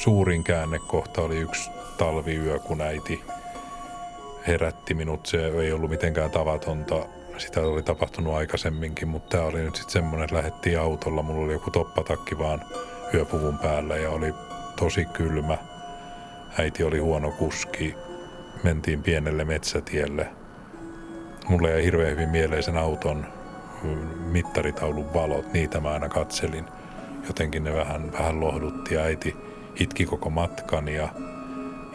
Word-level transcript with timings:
suurin 0.00 0.44
käännekohta 0.44 1.22
oli 1.22 1.36
yksi 1.36 1.70
talviyö, 1.98 2.58
kun 2.58 2.80
äiti 2.80 3.24
herätti 4.46 4.94
minut. 4.94 5.26
Se 5.26 5.46
ei 5.46 5.72
ollut 5.72 5.90
mitenkään 5.90 6.30
tavatonta. 6.30 7.06
Sitä 7.38 7.60
oli 7.60 7.82
tapahtunut 7.82 8.34
aikaisemminkin, 8.34 9.08
mutta 9.08 9.36
tämä 9.36 9.48
oli 9.48 9.62
nyt 9.62 9.76
sitten 9.76 9.92
semmoinen, 9.92 10.24
että 10.24 10.36
lähdettiin 10.36 10.80
autolla. 10.80 11.22
Mulla 11.22 11.44
oli 11.44 11.52
joku 11.52 11.70
toppatakki 11.70 12.38
vaan 12.38 12.60
yöpuvun 13.14 13.58
päällä 13.58 13.96
ja 13.96 14.10
oli 14.10 14.34
tosi 14.76 15.04
kylmä. 15.04 15.58
Äiti 16.58 16.84
oli 16.84 16.98
huono 16.98 17.30
kuski. 17.30 17.94
Mentiin 18.62 19.02
pienelle 19.02 19.44
metsätielle. 19.44 20.26
Mulle 21.48 21.70
jäi 21.70 21.84
hirveän 21.84 22.10
hyvin 22.10 22.28
mieleen 22.28 22.62
sen 22.62 22.76
auton 22.76 23.26
mittaritaulun 24.32 25.14
valot. 25.14 25.52
Niitä 25.52 25.80
mä 25.80 25.90
aina 25.90 26.08
katselin. 26.08 26.64
Jotenkin 27.26 27.64
ne 27.64 27.74
vähän, 27.74 28.12
vähän 28.12 28.40
lohdutti. 28.40 28.98
Äiti 28.98 29.49
itki 29.76 30.04
koko 30.06 30.30
matkan 30.30 30.88
ja, 30.88 31.08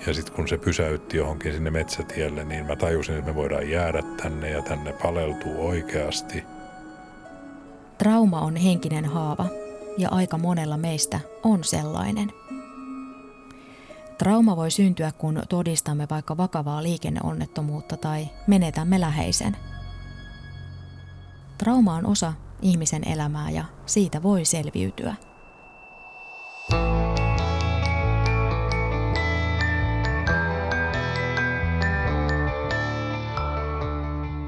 ja 0.08 0.14
sitten 0.14 0.36
kun 0.36 0.48
se 0.48 0.58
pysäytti 0.58 1.18
johonkin 1.18 1.54
sinne 1.54 1.72
metsätielle, 1.72 2.44
niin 2.44 2.66
mä 2.66 2.76
tajusin, 2.76 3.16
että 3.16 3.32
me 3.32 3.36
voidaan 3.36 3.70
jäädä 3.70 4.04
tänne 4.22 4.50
ja 4.50 4.62
tänne 4.62 4.94
paleltuu 4.94 5.68
oikeasti. 5.68 6.44
Trauma 7.98 8.42
on 8.42 8.56
henkinen 8.56 9.06
haava 9.06 9.46
ja 9.98 10.10
aika 10.10 10.38
monella 10.38 10.78
meistä 10.78 11.20
on 11.44 11.64
sellainen. 11.64 12.32
Trauma 14.18 14.56
voi 14.56 14.72
syntyä, 14.72 15.12
kun 15.18 15.42
todistamme 15.50 16.08
vaikka 16.10 16.38
vakavaa 16.38 16.84
liikenneonnettomuutta 16.84 17.98
tai 17.98 18.28
menetämme 18.48 19.00
läheisen. 19.00 19.58
Trauma 21.58 21.96
on 21.96 22.06
osa 22.06 22.34
ihmisen 22.62 23.08
elämää 23.08 23.50
ja 23.50 23.66
siitä 23.86 24.24
voi 24.24 24.46
selviytyä. 24.46 25.16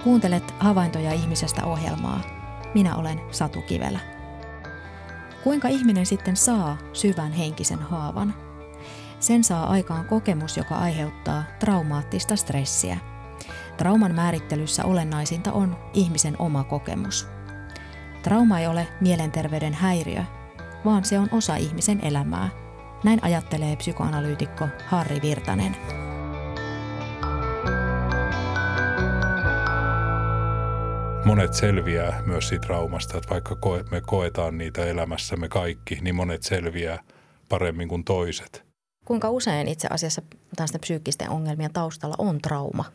Kuuntelet 0.03 0.53
Havaintoja 0.59 1.14
ihmisestä 1.14 1.66
ohjelmaa. 1.66 2.22
Minä 2.73 2.95
olen 2.95 3.22
Satu 3.31 3.62
Kivelä. 3.62 4.00
Kuinka 5.44 5.67
ihminen 5.67 6.06
sitten 6.06 6.36
saa 6.36 6.78
syvän 6.94 7.31
henkisen 7.31 7.80
haavan? 7.80 8.34
Sen 9.20 9.44
saa 9.44 9.67
aikaan 9.67 10.06
kokemus, 10.06 10.58
joka 10.58 10.76
aiheuttaa 10.76 11.44
traumaattista 11.59 12.36
stressiä. 12.36 12.98
Trauman 13.78 14.16
määrittelyssä 14.16 14.86
olennaisinta 14.86 15.54
on 15.54 15.78
ihmisen 15.94 16.36
oma 16.39 16.64
kokemus. 16.64 17.28
Trauma 18.23 18.59
ei 18.59 18.67
ole 18.67 18.88
mielenterveyden 19.02 19.73
häiriö, 19.73 20.23
vaan 20.86 21.06
se 21.06 21.20
on 21.20 21.28
osa 21.32 21.56
ihmisen 21.56 22.00
elämää. 22.02 22.50
Näin 23.04 23.23
ajattelee 23.23 23.76
psykoanalyytikko 23.76 24.67
Harri 24.88 25.22
Virtanen. 25.22 26.06
Monet 31.26 31.54
selviää 31.54 32.23
myös 32.26 32.50
siitä 32.50 32.66
traumasta, 32.68 33.18
että 33.18 33.30
vaikka 33.30 33.58
me 33.92 34.02
koetaan 34.02 34.58
niitä 34.58 34.86
elämässämme 34.86 35.50
kaikki, 35.50 35.98
niin 36.02 36.16
monet 36.16 36.44
selviää 36.44 37.00
paremmin 37.50 37.88
kuin 37.88 38.04
toiset. 38.04 38.64
Kuinka 39.06 39.30
usein 39.30 39.68
itse 39.68 39.88
asiassa 39.92 40.22
tästä 40.56 40.80
psyykkisten 40.80 41.30
ongelmien 41.30 41.73
taustalla 41.73 42.16
on 42.18 42.40
trauma? 42.40 42.86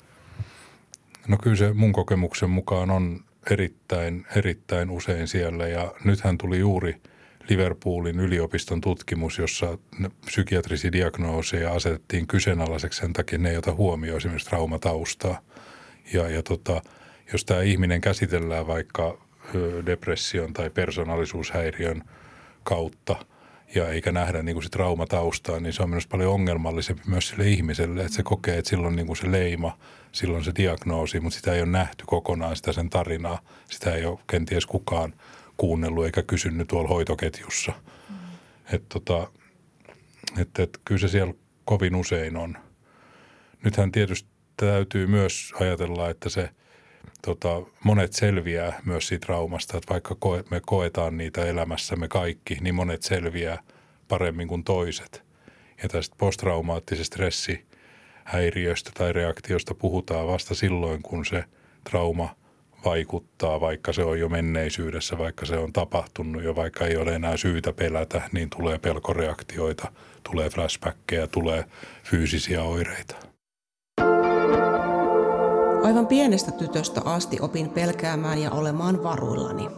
No 1.28 1.36
kyllä 1.42 1.56
se 1.56 1.72
mun 1.72 1.92
kokemuksen 1.92 2.50
mukaan 2.50 2.90
on 2.90 3.20
erittäin, 3.50 4.26
erittäin 4.36 4.90
usein 4.90 5.28
siellä 5.28 5.68
ja 5.68 5.94
nythän 6.04 6.38
tuli 6.38 6.58
juuri 6.58 7.00
Liverpoolin 7.48 8.20
yliopiston 8.20 8.80
tutkimus, 8.80 9.38
jossa 9.38 9.78
psykiatrisia 10.26 10.92
diagnooseja 10.92 11.72
asetettiin 11.72 12.26
kyseenalaiseksi 12.26 13.00
sen 13.00 13.12
takia, 13.12 13.38
ne 13.38 13.50
ei 13.50 13.56
ota 13.56 13.74
huomioon 13.74 14.16
esimerkiksi 14.16 14.48
traumataustaa. 14.48 15.40
Ja, 16.12 16.28
ja 16.28 16.42
tota, 16.42 16.82
jos 17.32 17.44
tämä 17.44 17.62
ihminen 17.62 18.00
käsitellään 18.00 18.66
vaikka 18.66 19.18
depression 19.86 20.52
tai 20.52 20.70
persoonallisuushäiriön 20.70 22.02
kautta 22.62 23.16
ja 23.74 23.88
eikä 23.88 24.12
nähdä 24.12 24.42
niin 24.42 24.54
kuin 24.54 24.62
se 24.62 24.68
traumataustaa, 24.68 25.60
niin 25.60 25.72
se 25.72 25.82
on 25.82 25.90
myös 25.90 26.06
paljon 26.06 26.32
ongelmallisempi 26.32 27.02
myös 27.06 27.28
sille 27.28 27.48
ihmiselle, 27.48 28.00
että 28.00 28.16
se 28.16 28.22
kokee, 28.22 28.58
että 28.58 28.68
silloin 28.68 28.96
niin 28.96 29.06
kuin 29.06 29.16
se 29.16 29.32
leima, 29.32 29.78
silloin 30.12 30.44
se 30.44 30.52
diagnoosi, 30.56 31.20
mutta 31.20 31.36
sitä 31.36 31.54
ei 31.54 31.60
ole 31.60 31.70
nähty 31.70 32.04
kokonaan 32.06 32.56
sitä 32.56 32.72
sen 32.72 32.90
tarinaa. 32.90 33.38
Sitä 33.70 33.94
ei 33.94 34.04
ole 34.04 34.18
kenties 34.26 34.66
kukaan 34.66 35.14
kuunnellut 35.56 36.04
eikä 36.04 36.22
kysynyt 36.22 36.68
tuolla 36.68 36.88
hoitoketjussa. 36.88 37.72
Mm. 38.08 38.16
Että 38.72 38.86
tota, 38.88 39.30
et, 40.38 40.58
et, 40.58 40.80
kyllä 40.84 40.98
se 40.98 41.08
siellä 41.08 41.34
kovin 41.64 41.94
usein 41.94 42.36
on. 42.36 42.56
Nythän 43.64 43.92
tietysti 43.92 44.28
täytyy 44.56 45.06
myös 45.06 45.52
ajatella, 45.60 46.10
että 46.10 46.28
se– 46.28 46.50
tota, 47.22 47.62
monet 47.84 48.12
selviää 48.12 48.80
myös 48.84 49.08
siitä 49.08 49.26
traumasta, 49.26 49.76
että 49.76 49.92
vaikka 49.92 50.16
koe, 50.18 50.44
me 50.50 50.60
koetaan 50.66 51.16
niitä 51.16 51.44
elämässämme 51.44 52.08
kaikki, 52.08 52.58
niin 52.60 52.74
monet 52.74 53.02
selviää 53.02 53.62
paremmin 54.08 54.48
kuin 54.48 54.64
toiset. 54.64 55.22
Ja 55.82 55.88
tästä 55.88 56.16
posttraumaattisesta 56.18 57.14
stressihäiriöstä 57.14 58.90
tai 58.94 59.12
reaktiosta 59.12 59.74
puhutaan 59.74 60.26
vasta 60.26 60.54
silloin, 60.54 61.02
kun 61.02 61.26
se 61.26 61.44
trauma 61.90 62.36
vaikuttaa, 62.84 63.60
vaikka 63.60 63.92
se 63.92 64.04
on 64.04 64.20
jo 64.20 64.28
menneisyydessä, 64.28 65.18
vaikka 65.18 65.46
se 65.46 65.56
on 65.56 65.72
tapahtunut 65.72 66.42
jo, 66.42 66.56
vaikka 66.56 66.86
ei 66.86 66.96
ole 66.96 67.14
enää 67.14 67.36
syytä 67.36 67.72
pelätä, 67.72 68.22
niin 68.32 68.50
tulee 68.50 68.78
pelkoreaktioita, 68.78 69.92
tulee 70.30 70.50
flashbackkejä, 70.50 71.26
tulee 71.26 71.64
fyysisiä 72.04 72.62
oireita. 72.62 73.31
Aivan 75.82 76.06
pienestä 76.06 76.50
tytöstä 76.50 77.00
asti 77.04 77.38
opin 77.40 77.68
pelkäämään 77.68 78.38
ja 78.38 78.50
olemaan 78.50 79.02
varuillani. 79.02 79.68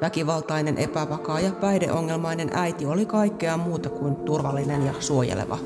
Väkivaltainen, 0.00 0.78
epävakaa 0.78 1.40
ja 1.40 1.52
päihdeongelmainen 1.52 2.50
äiti 2.54 2.86
oli 2.86 3.06
kaikkea 3.06 3.56
muuta 3.56 3.88
kuin 3.88 4.16
turvallinen 4.16 4.86
ja 4.86 4.92
suojeleva. 5.00 5.58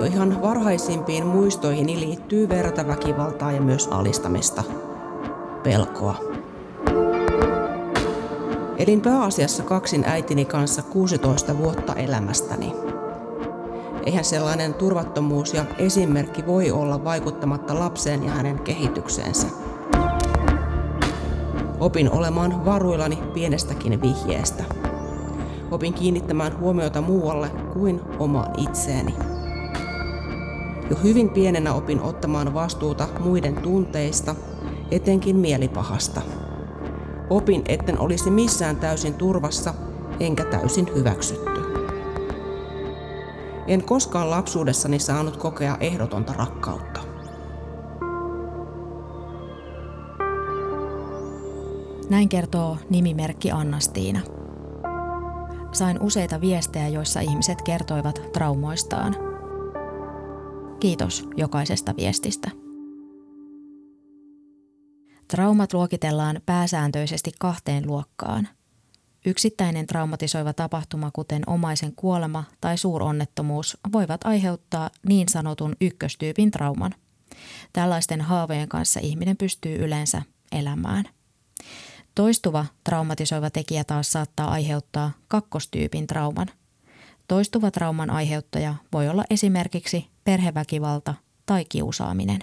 Jo 0.00 0.06
ihan 0.06 0.42
varhaisimpiin 0.42 1.26
muistoihini 1.26 2.00
liittyy 2.00 2.48
verta 2.48 2.86
väkivaltaa 2.86 3.52
ja 3.52 3.60
myös 3.60 3.88
alistamista. 3.88 4.64
Pelkoa. 5.62 6.14
Elin 8.76 9.00
pääasiassa 9.00 9.62
kaksin 9.62 10.04
äitini 10.06 10.44
kanssa 10.44 10.82
16 10.82 11.58
vuotta 11.58 11.94
elämästäni. 11.94 12.89
Eihän 14.06 14.24
sellainen 14.24 14.74
turvattomuus 14.74 15.54
ja 15.54 15.64
esimerkki 15.78 16.46
voi 16.46 16.70
olla 16.70 17.04
vaikuttamatta 17.04 17.78
lapseen 17.78 18.24
ja 18.24 18.30
hänen 18.30 18.58
kehitykseensä. 18.58 19.46
Opin 21.80 22.10
olemaan 22.12 22.64
varuillani 22.64 23.18
pienestäkin 23.34 24.02
vihjeestä. 24.02 24.64
Opin 25.70 25.94
kiinnittämään 25.94 26.58
huomiota 26.58 27.00
muualle 27.00 27.50
kuin 27.72 28.00
omaan 28.18 28.60
itseeni. 28.60 29.14
Jo 30.90 30.96
hyvin 31.02 31.30
pienenä 31.30 31.74
opin 31.74 32.00
ottamaan 32.00 32.54
vastuuta 32.54 33.08
muiden 33.20 33.54
tunteista, 33.54 34.34
etenkin 34.90 35.36
mielipahasta. 35.36 36.22
Opin, 37.30 37.62
etten 37.68 37.98
olisi 37.98 38.30
missään 38.30 38.76
täysin 38.76 39.14
turvassa 39.14 39.74
enkä 40.20 40.44
täysin 40.44 40.86
hyväksytty. 40.94 41.59
En 43.70 43.84
koskaan 43.84 44.30
lapsuudessani 44.30 44.98
saanut 44.98 45.36
kokea 45.36 45.76
ehdotonta 45.80 46.32
rakkautta. 46.32 47.00
Näin 52.08 52.28
kertoo 52.28 52.78
nimimerkki 52.88 53.50
Annastiina. 53.50 54.20
Sain 55.72 56.00
useita 56.02 56.40
viestejä, 56.40 56.88
joissa 56.88 57.20
ihmiset 57.20 57.62
kertoivat 57.62 58.22
traumoistaan. 58.32 59.16
Kiitos 60.80 61.28
jokaisesta 61.36 61.94
viestistä. 61.96 62.50
Traumat 65.28 65.72
luokitellaan 65.72 66.40
pääsääntöisesti 66.46 67.30
kahteen 67.38 67.86
luokkaan– 67.86 68.48
Yksittäinen 69.26 69.86
traumatisoiva 69.86 70.52
tapahtuma, 70.52 71.10
kuten 71.10 71.42
omaisen 71.46 71.92
kuolema 71.96 72.44
tai 72.60 72.78
suuronnettomuus, 72.78 73.78
voivat 73.92 74.20
aiheuttaa 74.24 74.90
niin 75.06 75.28
sanotun 75.28 75.76
ykköstyypin 75.80 76.50
trauman. 76.50 76.94
Tällaisten 77.72 78.20
haavojen 78.20 78.68
kanssa 78.68 79.00
ihminen 79.02 79.36
pystyy 79.36 79.76
yleensä 79.76 80.22
elämään. 80.52 81.04
Toistuva 82.14 82.66
traumatisoiva 82.84 83.50
tekijä 83.50 83.84
taas 83.84 84.12
saattaa 84.12 84.50
aiheuttaa 84.50 85.12
kakkostyypin 85.28 86.06
trauman. 86.06 86.48
Toistuva 87.28 87.70
trauman 87.70 88.10
aiheuttaja 88.10 88.74
voi 88.92 89.08
olla 89.08 89.24
esimerkiksi 89.30 90.08
perheväkivalta 90.24 91.14
tai 91.46 91.64
kiusaaminen. 91.64 92.38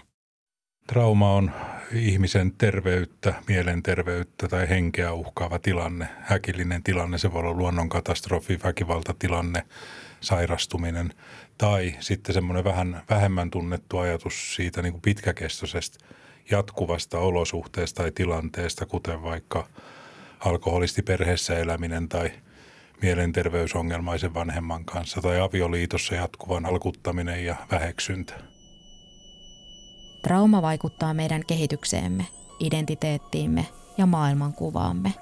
Trauma 0.88 1.34
on 1.34 1.52
ihmisen 1.94 2.52
terveyttä, 2.52 3.34
mielenterveyttä 3.48 4.48
tai 4.48 4.70
henkeä 4.70 5.14
uhkaava 5.14 5.60
tilanne, 5.60 6.08
häkillinen 6.20 6.84
tilanne, 6.84 7.18
se 7.18 7.34
voi 7.34 7.40
olla 7.40 7.54
luonnonkatastrofi, 7.54 8.60
väkivaltatilanne, 8.64 9.64
sairastuminen 10.22 11.14
tai 11.58 11.96
sitten 12.00 12.34
semmoinen 12.34 12.64
vähän 12.64 13.02
vähemmän 13.10 13.50
tunnettu 13.50 13.98
ajatus 13.98 14.56
siitä 14.56 14.82
niin 14.82 14.94
kuin 14.94 15.02
pitkäkestoisesta 15.02 16.06
jatkuvasta 16.52 17.20
olosuhteesta 17.20 18.04
tai 18.04 18.12
tilanteesta, 18.12 18.86
kuten 18.86 19.24
vaikka 19.24 19.68
alkoholistiperheessä 20.40 21.58
eläminen 21.58 22.10
tai 22.10 22.32
mielenterveysongelmaisen 23.02 24.34
vanhemman 24.34 24.86
kanssa 24.86 25.22
tai 25.22 25.40
avioliitossa 25.40 26.16
jatkuvan 26.16 26.66
alkuttaminen 26.66 27.46
ja 27.46 27.56
väheksyntä. 27.72 28.57
Trauma 30.22 30.62
vaikuttaa 30.62 31.14
meidän 31.14 31.42
kehitykseemme, 31.48 32.28
identiteettiimme 32.60 33.68
ja 33.98 34.06
maailmankuvaamme. 34.06 35.14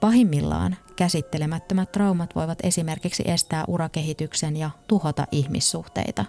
Pahimmillaan 0.00 0.76
käsittelemättömät 0.96 1.92
traumat 1.92 2.34
voivat 2.34 2.58
esimerkiksi 2.62 3.22
estää 3.26 3.64
urakehityksen 3.68 4.56
ja 4.56 4.70
tuhota 4.88 5.26
ihmissuhteita. 5.32 6.24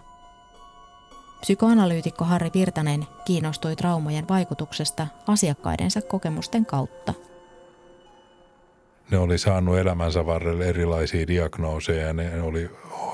Psykoanalyytikko 1.41 2.25
Harri 2.25 2.51
Virtanen 2.53 3.06
kiinnostui 3.25 3.75
traumojen 3.75 4.27
vaikutuksesta 4.27 5.07
asiakkaidensa 5.27 6.01
kokemusten 6.01 6.65
kautta. 6.65 7.13
Ne 9.12 9.18
oli 9.18 9.38
saanut 9.38 9.77
elämänsä 9.77 10.25
varrella 10.25 10.63
erilaisia 10.63 11.27
diagnooseja 11.27 12.07
ja 12.07 12.13
ne 12.13 12.42
oli 12.42 12.69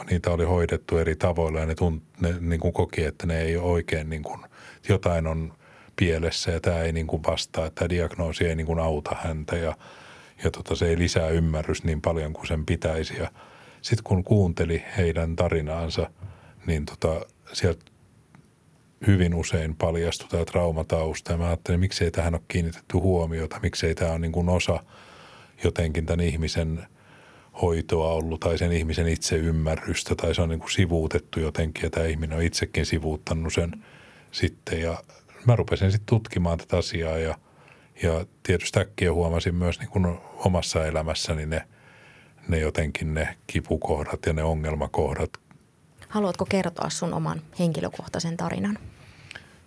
niitä 0.09 0.31
oli 0.31 0.45
hoidettu 0.45 0.97
eri 0.97 1.15
tavoilla 1.15 1.59
ja 1.59 1.65
ne, 1.65 1.75
tunt, 1.75 2.03
ne 2.21 2.35
niin 2.39 2.59
kuin 2.59 2.73
koki, 2.73 3.03
että 3.03 3.27
ne 3.27 3.41
ei 3.41 3.57
oikein 3.57 4.09
niin 4.09 4.23
kuin, 4.23 4.39
jotain 4.89 5.27
on 5.27 5.53
pielessä 5.95 6.51
ja 6.51 6.59
tämä 6.59 6.79
ei 6.79 6.91
niin 6.91 7.07
kuin 7.07 7.23
vastaa, 7.23 7.65
että 7.65 7.79
tämä 7.79 7.89
diagnoosi 7.89 8.45
ei 8.45 8.55
niin 8.55 8.67
kuin 8.67 8.79
auta 8.79 9.15
häntä 9.19 9.55
ja, 9.55 9.75
ja 10.43 10.51
tota, 10.51 10.75
se 10.75 10.87
ei 10.87 10.97
lisää 10.97 11.29
ymmärrys 11.29 11.83
niin 11.83 12.01
paljon 12.01 12.33
kuin 12.33 12.47
sen 12.47 12.65
pitäisi. 12.65 13.17
Ja 13.17 13.31
sitten 13.81 14.03
kun 14.03 14.23
kuunteli 14.23 14.83
heidän 14.97 15.35
tarinaansa, 15.35 16.09
niin 16.65 16.85
tota, 16.85 17.25
sieltä 17.53 17.85
hyvin 19.07 19.35
usein 19.35 19.75
paljastui 19.75 20.29
tämä 20.29 20.45
traumatausta 20.45 21.31
ja 21.31 21.37
mä 21.37 21.47
ajattelin, 21.47 21.79
miksei 21.79 22.11
tähän 22.11 22.33
ole 22.33 22.41
kiinnitetty 22.47 22.97
huomiota, 22.97 23.59
miksei 23.61 23.95
tämä 23.95 24.11
ole 24.11 24.19
niin 24.19 24.31
kuin 24.31 24.49
osa 24.49 24.83
jotenkin 25.63 26.05
tämän 26.05 26.25
ihmisen– 26.25 26.79
hoitoa 27.61 28.13
ollut 28.13 28.39
tai 28.39 28.57
sen 28.57 28.71
ihmisen 28.71 29.07
itse 29.07 29.35
ymmärrystä 29.35 30.15
tai 30.15 30.35
se 30.35 30.41
on 30.41 30.49
niin 30.49 30.59
kuin 30.59 30.71
sivuutettu 30.71 31.39
jotenkin 31.39 31.83
ja 31.83 31.89
tämä 31.89 32.05
ihminen 32.05 32.37
on 32.37 32.43
itsekin 32.43 32.85
sivuuttanut 32.85 33.53
sen 33.53 33.83
sitten 34.31 34.81
ja 34.81 35.03
mä 35.45 35.55
rupesin 35.55 35.91
sitten 35.91 36.05
tutkimaan 36.05 36.57
tätä 36.57 36.77
asiaa 36.77 37.17
ja, 37.17 37.37
ja 38.03 38.25
tietysti 38.43 38.79
äkkiä 38.79 39.13
huomasin 39.13 39.55
myös 39.55 39.79
niin 39.79 39.89
kuin 39.89 40.17
omassa 40.35 40.85
elämässäni 40.85 41.45
ne, 41.45 41.67
ne 42.47 42.59
jotenkin 42.59 43.13
ne 43.13 43.37
kipukohdat 43.47 44.25
ja 44.25 44.33
ne 44.33 44.43
ongelmakohdat. 44.43 45.29
Haluatko 46.07 46.45
kertoa 46.45 46.89
sun 46.89 47.13
oman 47.13 47.41
henkilökohtaisen 47.59 48.37
tarinan? 48.37 48.79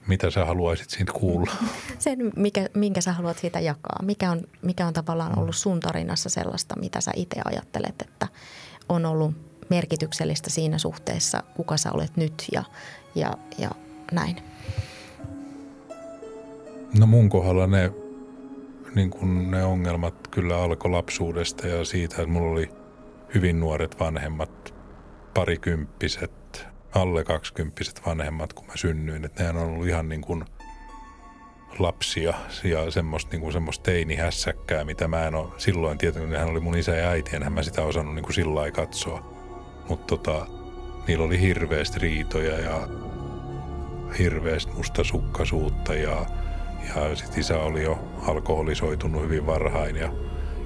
Mitä 0.08 0.30
sä 0.30 0.44
haluaisit 0.44 0.90
siitä 0.90 1.12
kuulla? 1.12 1.50
Sen, 1.98 2.18
mikä, 2.36 2.68
minkä 2.74 3.00
sä 3.00 3.12
haluat 3.12 3.38
siitä 3.38 3.60
jakaa. 3.60 4.02
Mikä 4.02 4.30
on, 4.30 4.42
mikä 4.62 4.86
on 4.86 4.92
tavallaan 4.92 5.38
ollut 5.38 5.56
sun 5.56 5.80
tarinassa 5.80 6.28
sellaista, 6.28 6.80
mitä 6.80 7.00
sä 7.00 7.10
itse 7.16 7.40
ajattelet, 7.44 8.02
että 8.02 8.28
on 8.88 9.06
ollut 9.06 9.34
merkityksellistä 9.70 10.50
siinä 10.50 10.78
suhteessa, 10.78 11.42
kuka 11.56 11.76
sä 11.76 11.92
olet 11.92 12.16
nyt 12.16 12.44
ja, 12.52 12.64
ja, 13.14 13.32
ja 13.58 13.70
näin? 14.12 14.36
No 16.98 17.06
mun 17.06 17.28
kohdalla 17.28 17.66
ne, 17.66 17.92
niin 18.94 19.10
kun 19.10 19.50
ne 19.50 19.64
ongelmat 19.64 20.28
kyllä 20.30 20.62
alkoi 20.62 20.90
lapsuudesta 20.90 21.66
ja 21.66 21.84
siitä, 21.84 22.14
että 22.14 22.26
mulla 22.26 22.52
oli 22.52 22.70
hyvin 23.34 23.60
nuoret 23.60 24.00
vanhemmat, 24.00 24.74
parikymppiset 25.34 26.45
alle 26.96 27.24
kaksikymppiset 27.24 28.06
vanhemmat, 28.06 28.52
kun 28.52 28.66
mä 28.66 28.72
synnyin. 28.76 29.24
Että 29.24 29.42
nehän 29.42 29.56
on 29.56 29.62
ollut 29.62 29.86
ihan 29.86 30.08
niin 30.08 30.20
kuin 30.20 30.44
lapsia 31.78 32.34
ja 32.64 32.90
semmoista, 32.90 33.30
niin 33.30 33.40
kuin 33.40 33.52
semmoista 33.52 33.82
teinihässäkkää, 33.82 34.84
mitä 34.84 35.08
mä 35.08 35.26
en 35.26 35.34
ole 35.34 35.48
silloin 35.56 35.98
tietänyt. 35.98 36.28
Nehän 36.28 36.48
oli 36.48 36.60
mun 36.60 36.78
isä 36.78 36.96
ja 36.96 37.08
äiti, 37.08 37.36
enhän 37.36 37.52
mä 37.52 37.62
sitä 37.62 37.82
osannut 37.82 38.14
niin 38.14 38.22
kuin 38.22 38.34
sillä 38.34 38.70
katsoa. 38.70 39.36
Mutta 39.88 40.06
tota, 40.16 40.46
niillä 41.06 41.24
oli 41.24 41.40
hirveästi 41.40 41.98
riitoja 41.98 42.58
ja 42.58 42.88
hirveästi 44.18 44.72
mustasukkaisuutta 44.72 45.94
ja, 45.94 46.26
ja 46.88 47.16
sit 47.16 47.38
isä 47.38 47.58
oli 47.58 47.82
jo 47.82 47.98
alkoholisoitunut 48.26 49.22
hyvin 49.22 49.46
varhain 49.46 49.96
ja, 49.96 50.12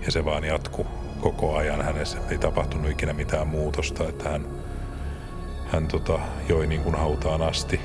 ja 0.06 0.12
se 0.12 0.24
vaan 0.24 0.44
jatku 0.44 0.86
koko 1.20 1.56
ajan 1.56 1.82
hänessä. 1.82 2.18
Ei 2.30 2.38
tapahtunut 2.38 2.90
ikinä 2.90 3.12
mitään 3.12 3.48
muutosta, 3.48 4.08
että 4.08 4.28
hän– 4.28 4.46
hän 5.72 5.88
tota, 5.88 6.18
joi 6.48 6.66
niin 6.66 6.82
kuin 6.82 6.94
hautaan 6.94 7.42
asti. 7.42 7.80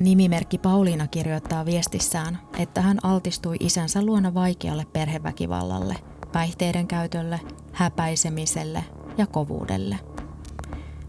Nimimerkki 0.00 0.58
Pauliina 0.58 1.06
kirjoittaa 1.06 1.66
viestissään, 1.66 2.38
että 2.58 2.80
hän 2.80 2.98
altistui 3.02 3.56
isänsä 3.60 4.02
luona 4.02 4.34
vaikealle 4.34 4.86
perheväkivallalle, 4.92 5.94
päihteiden 6.32 6.86
käytölle, 6.86 7.40
häpäisemiselle 7.72 8.84
ja 9.18 9.26
kovuudelle. 9.26 9.98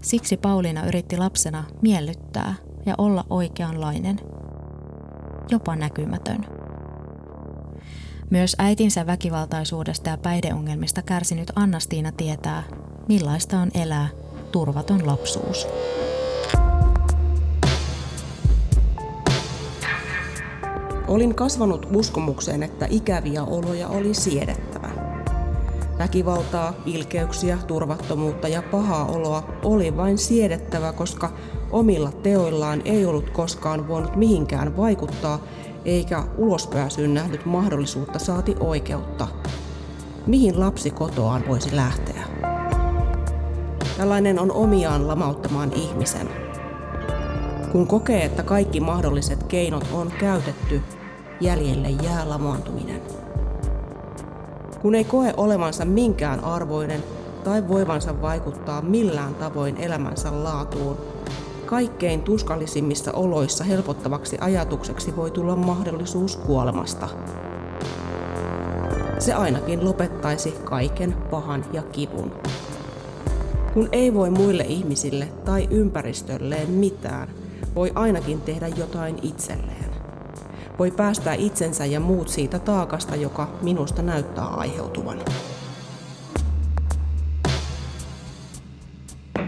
Siksi 0.01 0.37
Pauliina 0.37 0.85
yritti 0.85 1.17
lapsena 1.17 1.63
miellyttää 1.81 2.55
ja 2.85 2.95
olla 2.97 3.25
oikeanlainen, 3.29 4.19
jopa 5.51 5.75
näkymätön. 5.75 6.45
Myös 8.29 8.55
äitinsä 8.59 9.05
väkivaltaisuudesta 9.05 10.09
ja 10.09 10.17
päihdeongelmista 10.17 11.01
kärsinyt 11.01 11.51
Annastiina 11.55 12.11
tietää, 12.11 12.63
millaista 13.07 13.59
on 13.59 13.71
elää 13.73 14.07
turvaton 14.51 15.07
lapsuus. 15.07 15.67
Olin 21.07 21.35
kasvanut 21.35 21.87
uskomukseen, 21.93 22.63
että 22.63 22.87
ikäviä 22.89 23.43
oloja 23.43 23.87
oli 23.87 24.13
siedettävä. 24.13 24.89
Väkivaltaa, 25.97 26.73
ilkeyksiä, 26.85 27.57
turvattomuutta 27.67 28.47
ja 28.47 28.61
pahaa 28.61 29.05
oloa 29.05 29.43
oli 29.63 29.97
vain 29.97 30.17
siedettävä, 30.17 30.93
koska 30.93 31.33
omilla 31.71 32.11
teoillaan 32.11 32.81
ei 32.85 33.05
ollut 33.05 33.29
koskaan 33.29 33.87
voinut 33.87 34.15
mihinkään 34.15 34.77
vaikuttaa, 34.77 35.39
eikä 35.85 36.23
ulospääsyyn 36.37 37.13
nähnyt 37.13 37.45
mahdollisuutta 37.45 38.19
saati 38.19 38.55
oikeutta. 38.59 39.27
Mihin 40.27 40.59
lapsi 40.59 40.91
kotoaan 40.91 41.43
voisi 41.47 41.75
lähteä? 41.75 42.24
Tällainen 43.97 44.39
on 44.39 44.51
omiaan 44.51 45.07
lamauttamaan 45.07 45.73
ihmisen. 45.73 46.29
Kun 47.71 47.87
kokee, 47.87 48.25
että 48.25 48.43
kaikki 48.43 48.79
mahdolliset 48.79 49.43
keinot 49.43 49.83
on 49.93 50.11
käytetty, 50.19 50.81
jäljelle 51.41 51.89
jää 51.89 52.29
lamaantuminen. 52.29 53.01
Kun 54.81 54.95
ei 54.95 55.03
koe 55.03 55.33
olevansa 55.37 55.85
minkään 55.85 56.43
arvoinen 56.43 57.03
tai 57.43 57.67
voivansa 57.67 58.21
vaikuttaa 58.21 58.81
millään 58.81 59.35
tavoin 59.35 59.77
elämänsä 59.77 60.43
laatuun, 60.43 60.97
kaikkein 61.65 62.21
tuskallisimmissa 62.21 63.11
oloissa 63.11 63.63
helpottavaksi 63.63 64.37
ajatukseksi 64.41 65.15
voi 65.15 65.31
tulla 65.31 65.55
mahdollisuus 65.55 66.37
kuolemasta. 66.37 67.09
Se 69.19 69.33
ainakin 69.33 69.85
lopettaisi 69.85 70.51
kaiken 70.63 71.13
pahan 71.31 71.65
ja 71.73 71.81
kivun. 71.81 72.31
Kun 73.75 73.89
ei 73.91 74.13
voi 74.13 74.29
muille 74.29 74.63
ihmisille 74.63 75.25
tai 75.25 75.67
ympäristölleen 75.71 76.69
mitään, 76.69 77.27
voi 77.75 77.91
ainakin 77.95 78.41
tehdä 78.41 78.67
jotain 78.67 79.19
itselleen. 79.21 79.89
Voi 80.79 80.91
päästää 80.91 81.33
itsensä 81.33 81.85
ja 81.85 81.99
muut 81.99 82.29
siitä 82.29 82.59
taakasta, 82.59 83.15
joka 83.15 83.57
minusta 83.61 84.01
näyttää 84.01 84.45
aiheutuvan. 84.47 85.19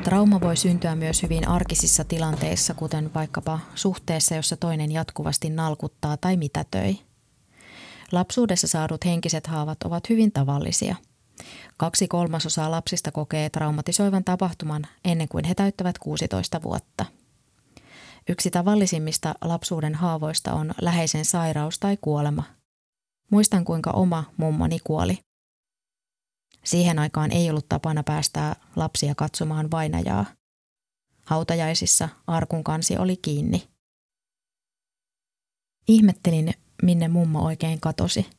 Trauma 0.03 0.41
voi 0.41 0.57
syntyä 0.57 0.95
myös 0.95 1.23
hyvin 1.23 1.47
arkisissa 1.47 2.03
tilanteissa, 2.03 2.73
kuten 2.73 3.13
vaikkapa 3.13 3.59
suhteessa, 3.75 4.35
jossa 4.35 4.57
toinen 4.57 4.91
jatkuvasti 4.91 5.49
nalkuttaa 5.49 6.17
tai 6.17 6.37
mitätöi. 6.37 6.99
Lapsuudessa 8.11 8.67
saadut 8.67 9.05
henkiset 9.05 9.47
haavat 9.47 9.83
ovat 9.83 10.09
hyvin 10.09 10.31
tavallisia– 10.31 10.95
Kaksi 11.77 12.07
kolmasosaa 12.07 12.71
lapsista 12.71 13.11
kokee 13.11 13.49
traumatisoivan 13.49 14.23
tapahtuman 14.23 14.87
ennen 15.05 15.27
kuin 15.27 15.45
he 15.45 15.55
täyttävät 15.55 15.97
16 15.97 16.63
vuotta. 16.63 17.05
Yksi 18.29 18.51
tavallisimmista 18.51 19.35
lapsuuden 19.41 19.95
haavoista 19.95 20.53
on 20.53 20.73
läheisen 20.81 21.25
sairaus 21.25 21.79
tai 21.79 21.97
kuolema. 22.01 22.43
Muistan 23.31 23.65
kuinka 23.65 23.91
oma 23.91 24.23
mummoni 24.37 24.79
kuoli. 24.83 25.19
Siihen 26.63 26.99
aikaan 26.99 27.31
ei 27.31 27.49
ollut 27.49 27.69
tapana 27.69 28.03
päästää 28.03 28.55
lapsia 28.75 29.15
katsomaan 29.15 29.71
vainajaa. 29.71 30.25
Hautajaisissa 31.25 32.09
arkun 32.27 32.63
kansi 32.63 32.97
oli 32.97 33.17
kiinni. 33.17 33.67
Ihmettelin, 35.87 36.53
minne 36.83 37.07
mummo 37.07 37.39
oikein 37.45 37.81
katosi. 37.81 38.36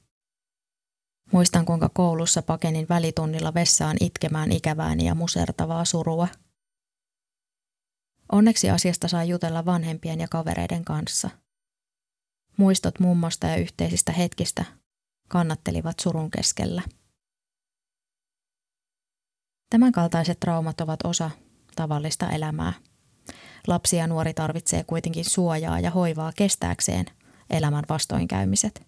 Muistan, 1.32 1.64
kuinka 1.64 1.88
koulussa 1.88 2.42
pakenin 2.42 2.86
välitunnilla 2.88 3.54
vessaan 3.54 3.96
itkemään 4.00 4.52
ikävääni 4.52 5.04
ja 5.04 5.14
musertavaa 5.14 5.84
surua. 5.84 6.28
Onneksi 8.32 8.70
asiasta 8.70 9.08
saa 9.08 9.24
jutella 9.24 9.64
vanhempien 9.64 10.20
ja 10.20 10.28
kavereiden 10.28 10.84
kanssa. 10.84 11.30
Muistot 12.56 13.00
mummosta 13.00 13.46
ja 13.46 13.56
yhteisistä 13.56 14.12
hetkistä 14.12 14.64
kannattelivat 15.28 16.00
surun 16.00 16.30
keskellä. 16.30 16.82
Tämänkaltaiset 19.70 20.40
traumat 20.40 20.80
ovat 20.80 21.00
osa 21.04 21.30
tavallista 21.76 22.30
elämää. 22.30 22.72
Lapsi 23.66 23.96
ja 23.96 24.06
nuori 24.06 24.34
tarvitsee 24.34 24.84
kuitenkin 24.84 25.24
suojaa 25.24 25.80
ja 25.80 25.90
hoivaa 25.90 26.32
kestääkseen 26.36 27.06
elämän 27.50 27.84
vastoinkäymiset. 27.88 28.87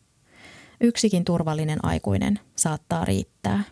Yksikin 0.80 1.24
turvallinen 1.24 1.78
aikuinen 1.82 2.38
saattaa 2.56 3.04
riittää. 3.04 3.64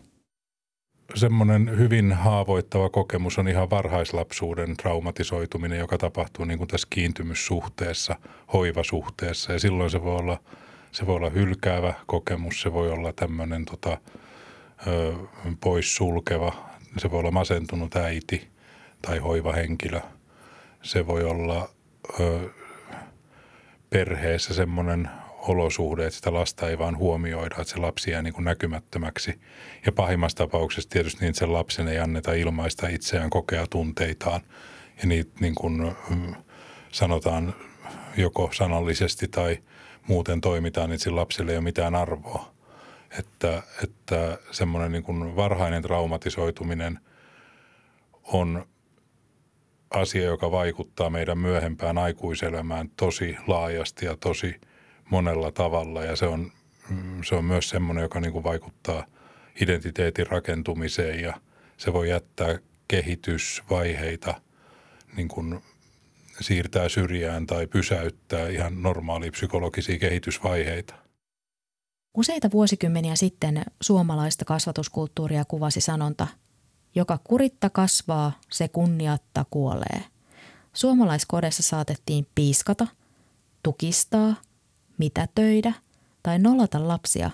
Semmoinen 1.15 1.77
hyvin 1.77 2.13
haavoittava 2.13 2.89
kokemus 2.89 3.37
on 3.37 3.47
ihan 3.47 3.69
varhaislapsuuden 3.69 4.77
traumatisoituminen, 4.77 5.79
joka 5.79 5.97
tapahtuu 5.97 6.45
niin 6.45 6.57
kuin 6.57 6.67
tässä 6.67 6.87
kiintymyssuhteessa, 6.89 8.15
hoivasuhteessa. 8.53 9.53
Ja 9.53 9.59
silloin 9.59 9.89
se 9.89 10.03
voi 10.03 10.15
olla, 10.15 10.39
se 10.91 11.05
voi 11.07 11.15
olla 11.15 11.29
hylkäävä 11.29 11.93
kokemus, 12.05 12.61
se 12.61 12.73
voi 12.73 12.91
olla 12.91 13.13
tämmöinen 13.13 13.65
tota, 13.65 13.97
ö, 14.87 15.13
poissulkeva, 15.61 16.69
se 16.97 17.11
voi 17.11 17.19
olla 17.19 17.31
masentunut 17.31 17.95
äiti 17.95 18.47
tai 19.01 19.17
hoivahenkilö. 19.17 20.01
Se 20.81 21.07
voi 21.07 21.23
olla 21.23 21.69
ö, 22.19 22.49
perheessä 23.89 24.53
semmoinen 24.53 25.09
olosuhde, 25.47 26.05
että 26.05 26.15
sitä 26.15 26.33
lasta 26.33 26.69
ei 26.69 26.77
vaan 26.77 26.97
huomioida, 26.97 27.55
että 27.59 27.73
se 27.73 27.77
lapsi 27.79 28.11
jää 28.11 28.21
niin 28.21 28.33
kuin 28.33 28.45
näkymättömäksi. 28.45 29.39
Ja 29.85 29.91
pahimmassa 29.91 30.37
tapauksessa 30.37 30.89
tietysti 30.89 31.21
niin, 31.21 31.35
sen 31.35 31.53
lapsen 31.53 31.87
ei 31.87 31.99
anneta 31.99 32.33
ilmaista 32.33 32.87
itseään 32.87 33.29
kokea 33.29 33.67
tunteitaan. 33.67 34.41
Ja 35.01 35.07
niitä 35.07 35.31
niin 35.39 35.55
kuin, 35.55 35.95
mm, 36.09 36.35
sanotaan 36.91 37.55
joko 38.17 38.49
sanallisesti 38.53 39.27
tai 39.27 39.57
muuten 40.07 40.41
toimitaan, 40.41 40.89
niin 40.89 40.99
sillä 40.99 41.19
lapselle 41.19 41.51
ei 41.51 41.57
ole 41.57 41.63
mitään 41.63 41.95
arvoa. 41.95 42.51
Että, 43.19 43.63
että 43.83 44.37
semmoinen 44.51 44.91
niin 44.91 45.03
kuin 45.03 45.35
varhainen 45.35 45.81
traumatisoituminen 45.81 46.99
on 48.23 48.65
asia, 49.91 50.23
joka 50.23 50.51
vaikuttaa 50.51 51.09
meidän 51.09 51.37
myöhempään 51.37 51.97
aikuiselämään 51.97 52.89
tosi 52.97 53.37
laajasti 53.47 54.05
ja 54.05 54.17
tosi 54.17 54.55
monella 55.09 55.51
tavalla. 55.51 56.03
Ja 56.03 56.15
se 56.15 56.25
on, 56.25 56.51
mm, 56.89 57.23
se 57.23 57.35
on 57.35 57.45
myös 57.45 57.69
semmoinen, 57.69 58.01
joka 58.01 58.19
niin 58.19 58.31
kuin 58.31 58.43
vaikuttaa 58.43 59.05
identiteetin 59.61 60.27
rakentumiseen 60.27 61.19
ja 61.19 61.33
se 61.77 61.93
voi 61.93 62.09
jättää 62.09 62.59
kehitysvaiheita 62.87 64.41
niin 65.17 65.27
kuin 65.27 65.61
siirtää 66.41 66.89
syrjään 66.89 67.47
tai 67.47 67.67
pysäyttää 67.67 68.49
ihan 68.49 68.81
normaalia 68.81 69.31
psykologisia 69.31 69.99
kehitysvaiheita. 69.99 70.93
Useita 72.17 72.51
vuosikymmeniä 72.51 73.15
sitten 73.15 73.61
suomalaista 73.81 74.45
kasvatuskulttuuria 74.45 75.45
kuvasi 75.45 75.81
sanonta– 75.81 76.27
joka 76.95 77.19
kuritta 77.23 77.69
kasvaa, 77.69 78.39
se 78.51 78.67
kunniatta 78.67 79.45
kuolee. 79.49 80.03
Suomalaiskodessa 80.73 81.63
saatettiin 81.63 82.27
piiskata, 82.35 82.87
tukistaa, 83.63 84.35
mitätöidä 84.99 85.73
tai 86.23 86.39
nolata 86.39 86.87
lapsia 86.87 87.31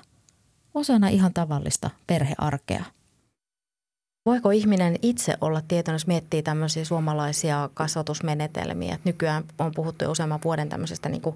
osana 0.74 1.08
ihan 1.08 1.34
tavallista 1.34 1.90
perhearkea. 2.08 2.86
Voiko 4.26 4.52
ihminen 4.52 4.96
itse 5.02 5.34
olla 5.42 5.62
tietoinen, 5.68 5.96
jos 5.96 6.08
miettii 6.08 6.44
tämmöisiä 6.44 6.86
suomalaisia 6.86 7.70
kasvatusmenetelmiä? 7.74 9.00
Nykyään 9.04 9.44
on 9.60 9.72
puhuttu 9.76 10.06
jo 10.06 10.12
useamman 10.12 10.40
vuoden 10.44 10.70
tämmöisestä 10.70 11.10
niin 11.10 11.22
kuin 11.22 11.36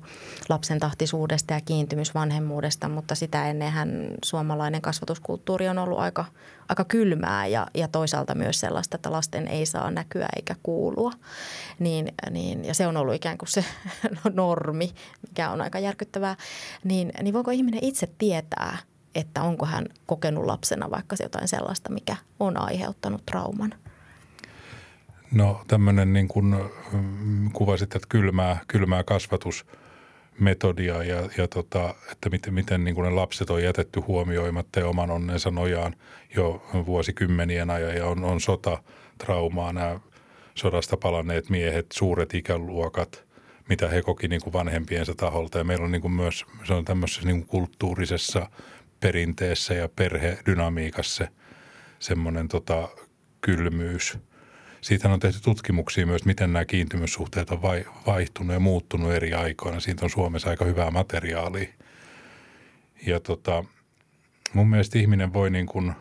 lapsen 0.50 0.80
tahtisuudesta 0.80 1.54
ja 1.54 1.62
kiintymysvanhemmuudesta, 1.62 2.90
mutta 2.90 3.16
sitä 3.16 3.50
ennenhän 3.50 4.12
suomalainen 4.26 4.82
kasvatuskulttuuri 4.82 5.70
on 5.70 5.78
ollut 5.78 6.00
aika, 6.00 6.26
aika 6.70 6.86
kylmää 6.86 7.48
ja, 7.48 7.68
ja 7.74 7.88
toisaalta 7.88 8.36
myös 8.36 8.60
sellaista, 8.60 8.96
että 8.96 9.12
lasten 9.12 9.48
ei 9.48 9.66
saa 9.66 9.92
näkyä 9.92 10.28
eikä 10.36 10.56
kuulua. 10.64 11.12
Niin, 11.80 12.14
niin, 12.30 12.66
ja 12.66 12.74
se 12.74 12.88
on 12.88 12.98
ollut 12.98 13.16
ikään 13.16 13.38
kuin 13.38 13.50
se 13.50 13.66
normi, 14.34 14.92
mikä 15.30 15.50
on 15.50 15.62
aika 15.62 15.80
järkyttävää. 15.80 16.36
Niin, 16.84 17.12
niin 17.22 17.34
voiko 17.34 17.52
ihminen 17.52 17.84
itse 17.84 18.10
tietää– 18.18 18.78
että 19.16 19.42
onko 19.42 19.66
hän 19.66 19.86
kokenut 20.06 20.46
lapsena 20.46 20.92
vaikka 20.92 21.16
jotain 21.24 21.48
sellaista, 21.48 21.92
mikä 21.92 22.16
on 22.40 22.58
aiheuttanut 22.58 23.26
trauman? 23.26 23.74
No 25.32 25.62
tämmöinen 25.68 26.14
niin 26.14 26.28
kuin 26.28 26.56
mm, 26.92 27.52
kuvasit, 27.52 27.96
että 27.96 28.08
kylmää, 28.10 28.60
kylmää 28.68 29.04
kasvatusmetodia 29.04 31.04
ja, 31.04 31.30
ja 31.38 31.48
tota, 31.48 31.96
että 32.12 32.30
miten, 32.30 32.54
miten 32.54 32.84
niin 32.84 32.96
kuin 32.96 33.06
ne 33.06 33.12
lapset 33.12 33.50
on 33.50 33.64
jätetty 33.64 34.00
huomioimatta 34.00 34.80
ja 34.80 34.88
oman 34.88 35.12
onnensa 35.12 35.52
nojaan 35.52 35.96
jo 36.36 36.64
vuosikymmenien 36.86 37.70
ajan 37.70 37.96
ja 37.96 38.06
on, 38.06 38.24
on 38.24 38.42
sotatraumaa 38.42 39.74
nämä 39.74 40.00
sodasta 40.56 40.98
palanneet 40.98 41.50
miehet, 41.50 41.86
suuret 41.94 42.34
ikäluokat, 42.34 43.30
mitä 43.70 43.88
he 43.88 44.02
koki 44.02 44.28
niin 44.28 44.42
kuin 44.42 44.54
vanhempiensa 44.54 45.16
taholta. 45.16 45.58
Ja 45.58 45.64
meillä 45.64 45.86
on 45.86 45.92
niin 45.92 46.02
kuin 46.02 46.12
myös, 46.12 46.46
se 46.68 46.74
on 46.74 46.86
tämmöisessä 46.86 47.28
niin 47.28 47.38
kuin 47.38 47.48
kulttuurisessa 47.48 48.50
perinteessä 49.00 49.74
ja 49.74 49.90
perhedynamiikassa 49.90 51.28
semmoinen 52.00 52.48
tota, 52.48 52.90
kylmyys. 53.42 54.18
Siitä 54.82 55.10
on 55.10 55.20
tehty 55.20 55.42
tutkimuksia 55.42 56.06
myös, 56.06 56.26
miten 56.26 56.54
nämä 56.54 56.66
kiintymyssuhteet 56.66 57.50
on 57.50 57.62
vaihtunut 58.06 58.54
ja 58.54 58.60
muuttunut 58.60 59.12
eri 59.12 59.34
aikoina. 59.34 59.80
Siitä 59.80 60.06
on 60.06 60.10
Suomessa 60.10 60.50
aika 60.50 60.66
hyvää 60.66 60.92
materiaalia. 60.92 61.68
Ja 63.06 63.20
tota, 63.20 63.64
mun 64.54 64.70
mielestä 64.70 65.00
ihminen 65.00 65.34
voi 65.34 65.50
niin 65.50 65.66
kuin, 65.66 65.94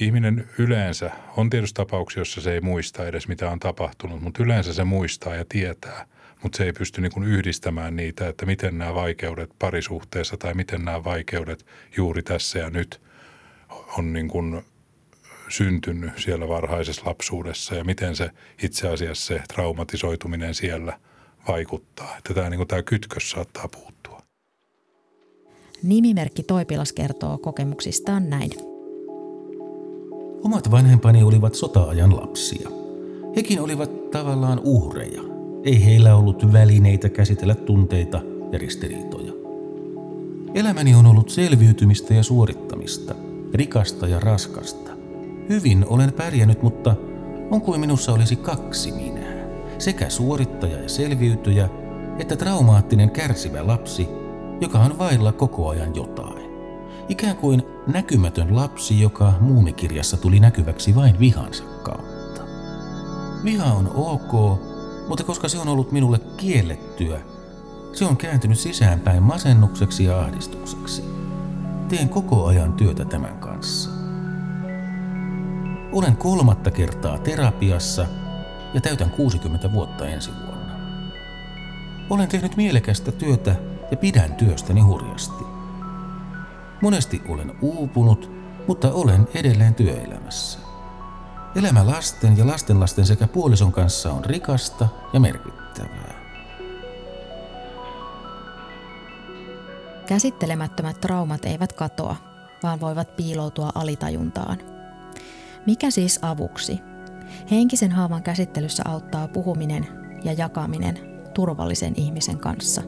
ihminen 0.00 0.48
yleensä, 0.58 1.10
on 1.36 1.50
tietysti 1.50 1.76
tapauksia, 1.76 2.20
jossa 2.20 2.40
se 2.40 2.52
ei 2.52 2.60
muista 2.60 3.06
edes 3.06 3.28
mitä 3.28 3.50
on 3.50 3.60
tapahtunut, 3.60 4.22
mutta 4.22 4.42
yleensä 4.42 4.72
se 4.72 4.84
muistaa 4.84 5.34
ja 5.34 5.44
tietää– 5.48 6.06
mutta 6.42 6.56
se 6.56 6.64
ei 6.64 6.72
pysty 6.72 7.00
niin 7.00 7.12
kuin 7.12 7.26
yhdistämään 7.26 7.96
niitä, 7.96 8.28
että 8.28 8.46
miten 8.46 8.78
nämä 8.78 8.94
vaikeudet 8.94 9.50
parisuhteessa 9.58 10.36
tai 10.36 10.54
miten 10.54 10.84
nämä 10.84 11.04
vaikeudet 11.04 11.66
juuri 11.96 12.22
tässä 12.22 12.58
ja 12.58 12.70
nyt 12.70 13.00
on 13.98 14.12
niin 14.12 14.28
kuin 14.28 14.62
syntynyt 15.48 16.12
siellä 16.16 16.48
varhaisessa 16.48 17.02
lapsuudessa 17.04 17.74
ja 17.74 17.84
miten 17.84 18.16
se 18.16 18.30
itse 18.62 18.88
asiassa 18.88 19.26
se 19.26 19.42
traumatisoituminen 19.54 20.54
siellä 20.54 20.98
vaikuttaa. 21.48 22.16
Että 22.18 22.34
tämä, 22.34 22.50
niin 22.50 22.58
kuin 22.58 22.68
tämä 22.68 22.82
kytkös 22.82 23.30
saattaa 23.30 23.68
puuttua. 23.68 24.22
Nimimerkki 25.82 26.42
Toipilas 26.42 26.92
kertoo 26.92 27.38
kokemuksistaan 27.38 28.30
näin. 28.30 28.50
Omat 30.44 30.70
vanhempani 30.70 31.22
olivat 31.22 31.54
sota-ajan 31.54 32.16
lapsia. 32.16 32.68
Hekin 33.36 33.60
olivat 33.60 34.10
tavallaan 34.10 34.60
uhreja– 34.64 35.22
ei 35.64 35.84
heillä 35.84 36.16
ollut 36.16 36.52
välineitä 36.52 37.08
käsitellä 37.08 37.54
tunteita 37.54 38.20
ja 38.52 38.58
ristiriitoja. 38.58 39.32
Elämäni 40.54 40.94
on 40.94 41.06
ollut 41.06 41.30
selviytymistä 41.30 42.14
ja 42.14 42.22
suorittamista, 42.22 43.14
rikasta 43.54 44.06
ja 44.08 44.20
raskasta. 44.20 44.90
Hyvin 45.48 45.84
olen 45.88 46.12
pärjännyt, 46.12 46.62
mutta 46.62 46.96
on 47.50 47.60
kuin 47.60 47.80
minussa 47.80 48.12
olisi 48.12 48.36
kaksi 48.36 48.92
minää. 48.92 49.48
Sekä 49.78 50.08
suorittaja 50.08 50.80
ja 50.82 50.88
selviytyjä, 50.88 51.68
että 52.18 52.36
traumaattinen 52.36 53.10
kärsivä 53.10 53.66
lapsi, 53.66 54.08
joka 54.60 54.78
on 54.78 54.98
vailla 54.98 55.32
koko 55.32 55.68
ajan 55.68 55.94
jotain. 55.94 56.48
Ikään 57.08 57.36
kuin 57.36 57.62
näkymätön 57.86 58.56
lapsi, 58.56 59.00
joka 59.00 59.32
muumikirjassa 59.40 60.16
tuli 60.16 60.40
näkyväksi 60.40 60.94
vain 60.94 61.18
vihansa 61.18 61.64
kautta. 61.82 62.42
Viha 63.44 63.64
on 63.64 63.90
ok, 63.94 64.58
mutta 65.08 65.24
koska 65.24 65.48
se 65.48 65.58
on 65.58 65.68
ollut 65.68 65.92
minulle 65.92 66.20
kiellettyä, 66.36 67.20
se 67.92 68.04
on 68.04 68.16
kääntynyt 68.16 68.58
sisäänpäin 68.58 69.22
masennukseksi 69.22 70.04
ja 70.04 70.20
ahdistukseksi. 70.20 71.04
Teen 71.88 72.08
koko 72.08 72.46
ajan 72.46 72.72
työtä 72.72 73.04
tämän 73.04 73.38
kanssa. 73.38 73.90
Olen 75.92 76.16
kolmatta 76.16 76.70
kertaa 76.70 77.18
terapiassa 77.18 78.06
ja 78.74 78.80
täytän 78.80 79.10
60 79.10 79.72
vuotta 79.72 80.08
ensi 80.08 80.30
vuonna. 80.30 80.74
Olen 82.10 82.28
tehnyt 82.28 82.56
mielekästä 82.56 83.12
työtä 83.12 83.56
ja 83.90 83.96
pidän 83.96 84.34
työstäni 84.34 84.80
hurjasti. 84.80 85.44
Monesti 86.82 87.22
olen 87.28 87.52
uupunut, 87.60 88.30
mutta 88.68 88.92
olen 88.92 89.28
edelleen 89.34 89.74
työelämässä. 89.74 90.67
Elämä 91.58 91.86
lasten 91.86 92.38
ja 92.38 92.46
lastenlasten 92.46 93.06
sekä 93.06 93.26
puolison 93.26 93.72
kanssa 93.72 94.12
on 94.12 94.24
rikasta 94.24 94.88
ja 95.12 95.20
merkittävää. 95.20 96.14
Käsittelemättömät 100.06 101.00
traumat 101.00 101.44
eivät 101.44 101.72
katoa, 101.72 102.16
vaan 102.62 102.80
voivat 102.80 103.16
piiloutua 103.16 103.70
alitajuntaan. 103.74 104.58
Mikä 105.66 105.90
siis 105.90 106.18
avuksi? 106.22 106.80
Henkisen 107.50 107.92
haavan 107.92 108.22
käsittelyssä 108.22 108.82
auttaa 108.86 109.28
puhuminen 109.28 109.88
ja 110.24 110.32
jakaminen 110.32 110.98
turvallisen 111.34 111.92
ihmisen 111.96 112.38
kanssa. 112.38 112.82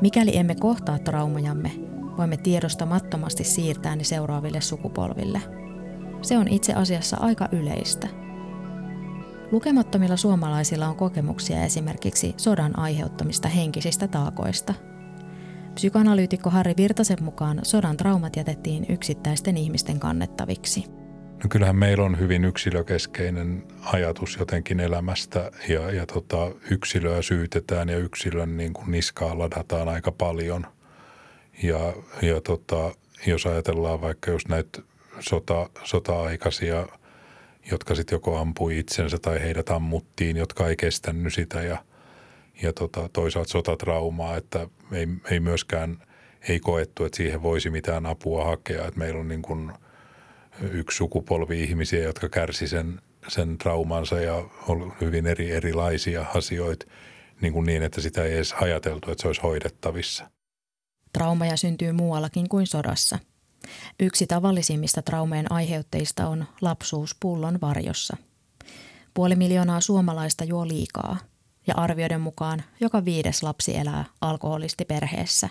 Mikäli 0.00 0.36
emme 0.36 0.54
kohtaa 0.54 0.98
traumajamme, 0.98 1.72
voimme 2.16 2.36
tiedostamattomasti 2.36 3.44
siirtää 3.44 3.96
ne 3.96 4.04
seuraaville 4.04 4.60
sukupolville. 4.60 5.65
Se 6.22 6.38
on 6.38 6.48
itse 6.48 6.72
asiassa 6.72 7.16
aika 7.20 7.48
yleistä. 7.52 8.08
Lukemattomilla 9.50 10.16
suomalaisilla 10.16 10.88
on 10.88 10.96
kokemuksia 10.96 11.64
esimerkiksi 11.64 12.34
sodan 12.36 12.78
aiheuttamista 12.78 13.48
henkisistä 13.48 14.08
taakoista– 14.08 14.74
Psykoanalyytikko 15.76 16.50
Harri 16.50 16.74
Virtasen 16.76 17.22
mukaan 17.22 17.60
sodan 17.62 17.96
traumat 17.96 18.36
jätettiin 18.36 18.86
yksittäisten 18.88 19.56
ihmisten 19.56 20.00
kannettaviksi. 20.00 20.84
No 21.42 21.48
kyllähän 21.48 21.76
meillä 21.76 22.04
on 22.04 22.18
hyvin 22.18 22.44
yksilökeskeinen 22.44 23.64
ajatus 23.84 24.36
jotenkin 24.40 24.80
elämästä 24.80 25.50
ja, 25.68 25.90
ja 25.90 26.06
tota, 26.06 26.50
yksilöä 26.70 27.22
syytetään 27.22 27.88
ja 27.88 27.98
yksilön 27.98 28.56
niin 28.56 28.72
kuin 28.72 28.90
niskaa 28.90 29.38
ladataan 29.38 29.88
aika 29.88 30.12
paljon. 30.12 30.66
Ja, 31.62 31.92
ja 32.22 32.40
tota, 32.40 32.94
jos 33.26 33.46
ajatellaan 33.46 34.00
vaikka 34.00 34.30
jos 34.30 34.48
näitä 34.48 34.82
sota, 35.20 35.70
sota-aikaisia, 35.84 36.86
jotka 37.70 37.94
sitten 37.94 38.16
joko 38.16 38.38
ampui 38.38 38.78
itsensä 38.78 39.18
tai 39.18 39.40
heidät 39.40 39.70
ammuttiin, 39.70 40.36
jotka 40.36 40.68
ei 40.68 40.76
kestänyt 40.76 41.34
sitä 41.34 41.62
ja– 41.62 41.78
ja 42.62 42.72
tota, 42.72 43.08
toisaalta 43.12 43.50
sotatraumaa, 43.50 44.36
että 44.36 44.68
ei, 44.92 45.08
ei 45.30 45.40
myöskään 45.40 45.98
ei 46.48 46.60
koettu, 46.60 47.04
että 47.04 47.16
siihen 47.16 47.42
voisi 47.42 47.70
mitään 47.70 48.06
apua 48.06 48.44
hakea. 48.44 48.86
Että 48.86 48.98
meillä 48.98 49.20
on 49.20 49.28
niin 49.28 49.42
kuin 49.42 49.72
yksi 50.60 50.96
sukupolvi 50.96 51.62
ihmisiä, 51.62 52.02
jotka 52.02 52.28
kärsi 52.28 52.68
sen, 52.68 53.00
sen 53.28 53.58
traumansa 53.58 54.20
ja 54.20 54.34
on 54.68 54.92
hyvin 55.00 55.26
eri, 55.26 55.50
erilaisia 55.50 56.26
asioita 56.34 56.86
niin, 57.40 57.52
kuin 57.52 57.66
niin, 57.66 57.82
että 57.82 58.00
sitä 58.00 58.24
ei 58.24 58.34
edes 58.34 58.52
ajateltu, 58.52 59.10
että 59.10 59.22
se 59.22 59.28
olisi 59.28 59.42
hoidettavissa. 59.42 60.30
Traumaja 61.12 61.56
syntyy 61.56 61.92
muuallakin 61.92 62.48
kuin 62.48 62.66
sodassa. 62.66 63.18
Yksi 64.00 64.26
tavallisimmista 64.26 65.02
traumeen 65.02 65.52
aiheutteista 65.52 66.28
on 66.28 66.44
lapsuus 66.60 67.16
pullon 67.20 67.58
varjossa. 67.60 68.16
Puoli 69.14 69.36
miljoonaa 69.36 69.80
suomalaista 69.80 70.44
juo 70.44 70.68
liikaa– 70.68 71.16
ja 71.66 71.74
arvioiden 71.76 72.20
mukaan 72.20 72.62
joka 72.80 73.04
viides 73.04 73.42
lapsi 73.42 73.76
elää 73.76 74.04
alkoholistiperheessä. 74.20 75.48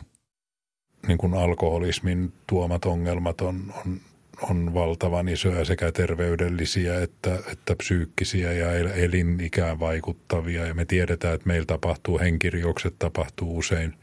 Niin 1.07 1.17
kuin 1.17 1.33
alkoholismin 1.33 2.33
tuomat 2.47 2.85
ongelmat 2.85 3.41
on, 3.41 3.73
on, 3.85 4.01
on 4.41 4.73
valtavan 4.73 5.29
isoja 5.29 5.65
sekä 5.65 5.91
terveydellisiä 5.91 7.01
että, 7.01 7.39
että 7.51 7.75
psyykkisiä 7.75 8.51
ja 8.51 8.73
elinikään 8.73 9.79
vaikuttavia. 9.79 10.65
Ja 10.65 10.73
me 10.73 10.85
tiedetään, 10.85 11.35
että 11.35 11.47
meillä 11.47 11.65
tapahtuu 11.65 12.19
henkirjokset, 12.19 12.95
tapahtuu 12.99 13.57
usein 13.57 13.93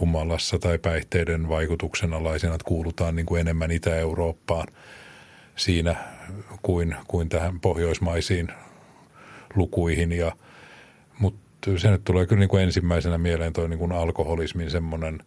humalassa 0.00 0.58
tai 0.58 0.78
päihteiden 0.78 1.48
vaikutuksen 1.48 2.14
alaisena, 2.14 2.54
että 2.54 2.68
kuulutaan 2.68 3.16
niin 3.16 3.26
kuin 3.26 3.40
enemmän 3.40 3.70
Itä-Eurooppaan 3.70 4.66
siinä 5.56 5.96
kuin, 6.62 6.96
kuin 7.08 7.28
tähän 7.28 7.60
pohjoismaisiin 7.60 8.48
lukuihin. 9.54 10.12
Ja– 10.12 10.32
mutta 11.68 11.78
se 11.78 11.90
nyt 11.90 12.04
tulee 12.04 12.26
kyllä 12.26 12.40
niin 12.40 12.48
kuin 12.48 12.62
ensimmäisenä 12.62 13.18
mieleen 13.18 13.52
toi 13.52 13.68
niin 13.68 13.78
kuin 13.78 13.92
alkoholismin 13.92 14.70
semmoinen, 14.70 15.18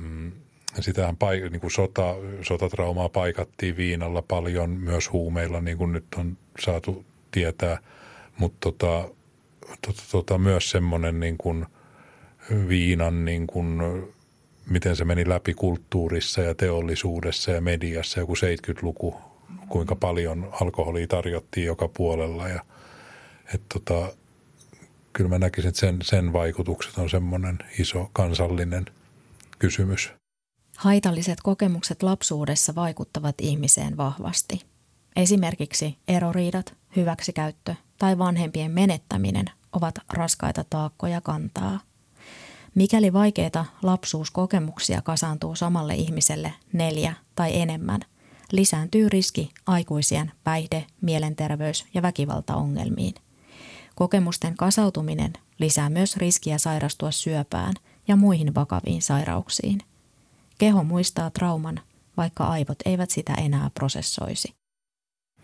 mm, 0.00 0.32
sitähän 0.80 1.14
paik- 1.14 1.50
niin 1.50 1.60
kuin 1.60 1.70
sota, 1.70 2.14
sotatraumaa 2.42 3.08
paikattiin 3.08 3.76
viinalla 3.76 4.22
paljon, 4.22 4.70
myös 4.70 5.12
huumeilla 5.12 5.60
niin 5.60 5.78
kuin 5.78 5.92
nyt 5.92 6.04
on 6.16 6.38
saatu 6.58 7.04
tietää, 7.30 7.78
mutta 8.38 8.58
tota, 8.60 9.08
tota, 9.86 10.02
tota, 10.12 10.38
myös 10.38 10.70
semmoinen 10.70 11.20
niin 11.20 11.38
kuin 11.38 11.66
viinan 12.68 13.24
niin 13.24 13.46
kuin, 13.46 13.80
miten 14.70 14.96
se 14.96 15.04
meni 15.04 15.28
läpi 15.28 15.54
kulttuurissa 15.54 16.40
ja 16.40 16.54
teollisuudessa 16.54 17.50
ja 17.50 17.60
mediassa 17.60 18.20
joku 18.20 18.34
70-luku, 18.34 19.14
kuinka 19.68 19.96
paljon 19.96 20.50
alkoholia 20.60 21.06
tarjottiin 21.06 21.66
joka 21.66 21.88
puolella 21.88 22.48
ja 22.48 22.64
et 23.54 23.62
tota, 23.74 24.12
kyllä 25.12 25.30
mä 25.30 25.38
näkisin, 25.38 25.68
että 25.68 25.80
sen, 25.80 25.98
sen 26.02 26.32
vaikutukset 26.32 26.98
on 26.98 27.10
semmoinen 27.10 27.58
iso 27.78 28.10
kansallinen 28.12 28.86
kysymys. 29.58 30.12
Haitalliset 30.76 31.38
kokemukset 31.42 32.02
lapsuudessa 32.02 32.74
vaikuttavat 32.74 33.34
ihmiseen 33.40 33.96
vahvasti. 33.96 34.62
Esimerkiksi 35.16 35.98
eroriidat, 36.08 36.74
hyväksikäyttö 36.96 37.74
tai 37.98 38.18
vanhempien 38.18 38.70
menettäminen 38.70 39.46
ovat 39.72 39.94
raskaita 40.12 40.64
taakkoja 40.70 41.20
kantaa. 41.20 41.80
Mikäli 42.74 43.12
vaikeita 43.12 43.64
lapsuuskokemuksia 43.82 45.02
kasaantuu 45.02 45.54
samalle 45.56 45.94
ihmiselle 45.94 46.52
neljä 46.72 47.14
tai 47.34 47.60
enemmän, 47.60 48.00
lisääntyy 48.52 49.08
riski 49.08 49.50
aikuisien 49.66 50.32
päihde-, 50.44 50.86
mielenterveys- 51.00 51.86
ja 51.94 52.02
väkivaltaongelmiin– 52.02 53.14
Kokemusten 54.00 54.56
kasautuminen 54.56 55.32
lisää 55.58 55.90
myös 55.90 56.16
riskiä 56.16 56.58
sairastua 56.58 57.10
syöpään 57.10 57.74
ja 58.08 58.16
muihin 58.16 58.54
vakaviin 58.54 59.02
sairauksiin. 59.02 59.80
Keho 60.58 60.84
muistaa 60.84 61.30
trauman, 61.30 61.80
vaikka 62.16 62.44
aivot 62.44 62.78
eivät 62.84 63.10
sitä 63.10 63.34
enää 63.34 63.70
prosessoisi. 63.74 64.59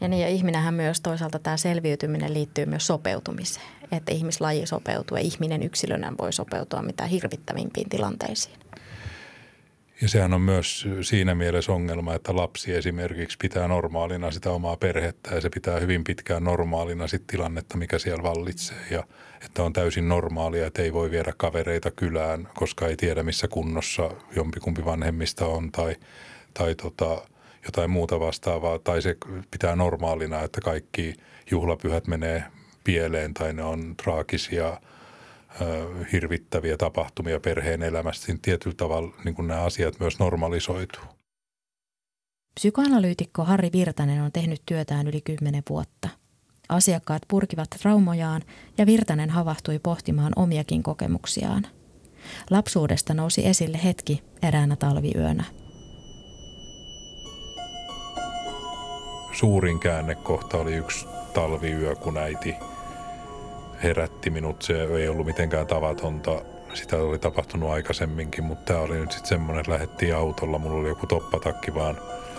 Ja 0.01 0.09
niin, 0.09 0.23
ja 0.23 0.29
ihminenhän 0.29 0.75
myös 0.75 1.01
toisaalta 1.01 1.39
tämä 1.39 1.57
selviytyminen 1.57 2.35
liittyy 2.35 2.67
myös 2.67 2.87
sopeutumiseen. 2.87 3.67
Että 3.93 4.13
ihmislaji 4.13 4.67
sopeutuu 4.67 5.17
ja 5.17 5.23
ihminen 5.23 5.63
yksilönä 5.63 6.13
voi 6.19 6.33
sopeutua 6.33 6.83
mitä 6.83 7.07
hirvittävimpiin 7.07 7.89
tilanteisiin. 7.89 8.57
Ja 10.03 10.09
sehän 10.09 10.35
on 10.35 10.41
myös 10.41 10.89
siinä 11.01 11.35
mielessä 11.35 11.73
ongelma, 11.73 12.15
että 12.15 12.37
lapsi 12.37 12.75
esimerkiksi 12.75 13.39
pitää 13.41 13.69
normaalina 13.69 14.31
sitä 14.31 14.51
omaa 14.51 14.77
perhettä 14.77 15.35
ja 15.35 15.41
se 15.41 15.51
pitää 15.51 15.81
hyvin 15.81 16.05
pitkään 16.05 16.45
normaalina 16.45 17.07
sit 17.07 17.27
tilannetta, 17.27 17.77
mikä 17.77 17.99
siellä 17.99 18.23
vallitsee. 18.23 18.77
Ja 18.91 19.05
että 19.45 19.63
on 19.63 19.73
täysin 19.73 20.09
normaalia, 20.09 20.67
että 20.67 20.83
ei 20.83 20.93
voi 20.93 21.11
viedä 21.11 21.33
kavereita 21.37 21.91
kylään, 21.91 22.49
koska 22.55 22.89
ei 22.89 22.97
tiedä 22.97 23.23
missä 23.23 23.49
kunnossa 23.49 24.11
jompikumpi 24.37 24.85
vanhemmista 24.85 25.47
on 25.47 25.73
tai, 25.73 25.97
tai 26.55 26.75
tota, 26.75 27.23
jotain 27.67 27.91
muuta 27.91 28.21
vastaavaa. 28.21 28.79
Tai 28.79 29.03
se 29.03 29.17
pitää 29.51 29.77
normaalina, 29.77 30.43
että 30.43 30.61
kaikki 30.61 31.15
juhlapyhät 31.51 32.07
menee 32.07 32.45
pieleen 32.85 33.35
tai 33.35 33.53
ne 33.53 33.63
on 33.63 33.95
traagisia– 33.97 34.77
hirvittäviä 36.13 36.77
tapahtumia 36.77 37.41
perheen 37.41 37.83
elämästä, 37.83 38.27
niin 38.27 38.41
tietyllä 38.41 38.77
tavalla 38.77 39.15
niin 39.25 39.35
kuin 39.35 39.49
nämä 39.49 39.63
asiat 39.63 40.01
myös 40.01 40.19
normalisoituu. 40.19 41.05
Psykoanalyytikko 42.55 43.45
Harri 43.45 43.71
Virtanen 43.73 44.23
on 44.23 44.33
tehnyt 44.33 44.63
työtään 44.67 45.07
yli 45.07 45.21
kymmenen 45.21 45.63
vuotta. 45.71 46.09
Asiakkaat 46.69 47.23
purkivat 47.29 47.71
traumojaan 47.71 48.43
ja 48.79 48.87
Virtanen 48.87 49.31
havahtui 49.31 49.79
pohtimaan 49.79 50.33
omiakin 50.37 50.83
kokemuksiaan. 50.83 51.67
Lapsuudesta 52.51 53.15
nousi 53.15 53.47
esille 53.47 53.81
hetki 53.85 54.23
eräänä 54.43 54.77
talviyönä. 54.77 55.45
Suurin 59.37 59.79
käännekohta 59.79 60.59
oli 60.59 60.75
yksi 60.75 61.07
talviyö, 61.35 61.95
kun 61.95 62.19
äiti– 62.19 62.55
herätti 63.83 64.31
minut. 64.31 64.63
Se 64.63 64.83
ei 64.83 65.09
ollut 65.09 65.27
mitenkään 65.27 65.67
tavatonta. 65.67 66.43
Sitä 66.75 66.97
oli 66.97 67.19
tapahtunut 67.19 67.71
aikaisemminkin, 67.71 68.45
mutta 68.45 68.65
tämä 68.65 68.85
oli 68.85 68.99
nyt 68.99 69.13
sitten 69.13 69.29
semmoinen, 69.29 69.61
että 69.61 69.73
lähdettiin 69.73 70.17
autolla. 70.17 70.59
Mulla 70.59 70.81
oli 70.81 70.89
joku 70.89 71.07
toppatakki 71.07 71.75
vaan 71.75 71.97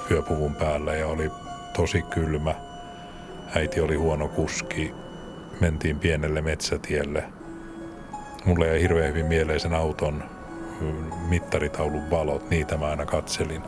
hyöpuvun 0.10 0.56
päällä 0.56 0.96
ja 0.96 1.08
oli 1.08 1.32
tosi 1.76 2.02
kylmä. 2.02 2.56
Äiti 3.56 3.82
oli 3.82 3.96
huono 3.96 4.28
kuski. 4.28 4.94
Mentiin 5.62 6.00
pienelle 6.00 6.42
metsätielle. 6.42 7.24
Mulle 8.46 8.68
jäi 8.68 8.82
hirveän 8.82 9.10
hyvin 9.10 9.26
mieleen 9.26 9.60
sen 9.60 9.74
auton 9.74 10.24
mittaritaulun 11.30 12.10
valot. 12.10 12.50
Niitä 12.50 12.78
mä 12.78 12.86
aina 12.86 13.06
katselin. 13.06 13.62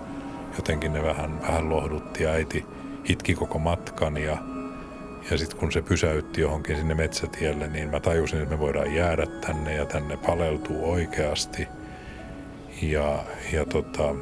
Jotenkin 0.55 0.93
ne 0.93 1.03
vähän, 1.03 1.41
vähän 1.41 1.69
lohdutti. 1.69 2.27
Äiti 2.27 2.65
itki 3.03 3.33
koko 3.33 3.59
matkan 3.59 4.17
ja 4.17 4.37
ja 5.31 5.37
sitten 5.37 5.59
kun 5.59 5.71
se 5.71 5.81
pysäytti 5.81 6.41
johonkin 6.41 6.77
sinne 6.77 6.95
metsätielle, 6.95 7.67
niin 7.67 7.89
mä 7.89 7.99
tajusin, 7.99 8.41
että 8.41 8.55
me 8.55 8.59
voidaan 8.59 8.95
jäädä 8.95 9.25
tänne 9.25 9.75
ja 9.75 9.85
tänne 9.85 10.17
paleltuu 10.17 10.91
oikeasti. 10.91 11.67
Ja, 12.81 13.23
ja 13.53 13.65
tota, 13.65 14.15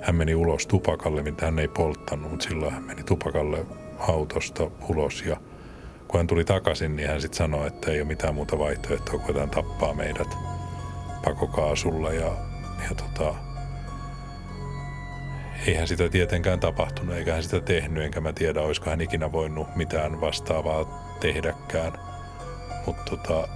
hän 0.00 0.14
meni 0.14 0.34
ulos 0.34 0.66
tupakalle, 0.66 1.22
mitä 1.22 1.44
hän 1.44 1.58
ei 1.58 1.68
polttanut, 1.68 2.30
mutta 2.30 2.48
silloin 2.48 2.72
hän 2.72 2.82
meni 2.82 3.02
tupakalle 3.02 3.66
autosta 3.98 4.70
ulos 4.88 5.24
ja 5.26 5.36
kun 6.08 6.20
hän 6.20 6.26
tuli 6.26 6.44
takaisin, 6.44 6.96
niin 6.96 7.08
hän 7.08 7.20
sitten 7.20 7.38
sanoi, 7.38 7.66
että 7.66 7.90
ei 7.90 8.00
ole 8.00 8.08
mitään 8.08 8.34
muuta 8.34 8.58
vaihtoehtoa, 8.58 9.18
kun 9.18 9.40
hän 9.40 9.50
tappaa 9.50 9.94
meidät 9.94 10.36
pakokaasulla 11.24 12.12
ja, 12.12 12.32
ja 12.88 12.94
tota, 12.96 13.34
eihän 15.66 15.88
sitä 15.88 16.08
tietenkään 16.08 16.60
tapahtunut, 16.60 17.16
eikä 17.16 17.32
hän 17.32 17.42
sitä 17.42 17.60
tehnyt, 17.60 18.04
enkä 18.04 18.20
mä 18.20 18.32
tiedä, 18.32 18.60
olisiko 18.60 18.90
hän 18.90 19.00
ikinä 19.00 19.32
voinut 19.32 19.76
mitään 19.76 20.20
vastaavaa 20.20 21.16
tehdäkään. 21.20 21.92
Mutta 22.86 23.02
tota, 23.16 23.48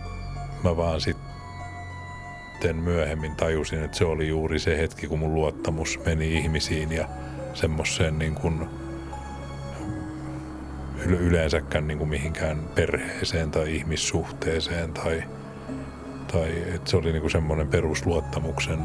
mä 0.65 0.77
vaan 0.77 1.01
sitten 1.01 2.77
myöhemmin 2.77 3.37
tajusin, 3.37 3.83
että 3.83 3.97
se 3.97 4.05
oli 4.05 4.29
juuri 4.29 4.59
se 4.59 4.79
hetki, 4.79 5.07
kun 5.07 5.19
mun 5.19 5.35
luottamus 5.35 6.01
meni 6.07 6.37
ihmisiin 6.37 6.93
ja 6.93 7.09
semmoiseen 7.55 8.19
niin 8.19 8.35
kuin 8.35 8.69
yleensäkään 11.07 11.87
niin 11.87 11.99
kuin 11.99 12.11
mihinkään 12.11 12.69
perheeseen 12.75 13.51
tai 13.51 13.77
ihmissuhteeseen 13.77 14.93
tai, 14.93 15.25
tai 16.33 16.65
että 16.75 16.91
se 16.91 16.97
oli 16.97 17.13
niin 17.13 17.21
kuin 17.21 17.31
semmoinen 17.31 17.69
perusluottamuksen 17.69 18.79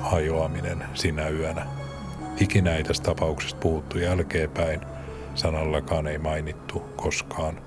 hajoaminen 0.00 0.84
sinä 0.94 1.28
yönä. 1.28 1.81
Ikinä 2.40 2.76
ei 2.76 2.84
tästä 2.84 3.04
tapauksesta 3.04 3.60
puhuttu 3.60 3.98
jälkeenpäin, 3.98 4.80
sanallakaan 5.34 6.06
ei 6.06 6.18
mainittu 6.18 6.80
koskaan. 6.96 7.60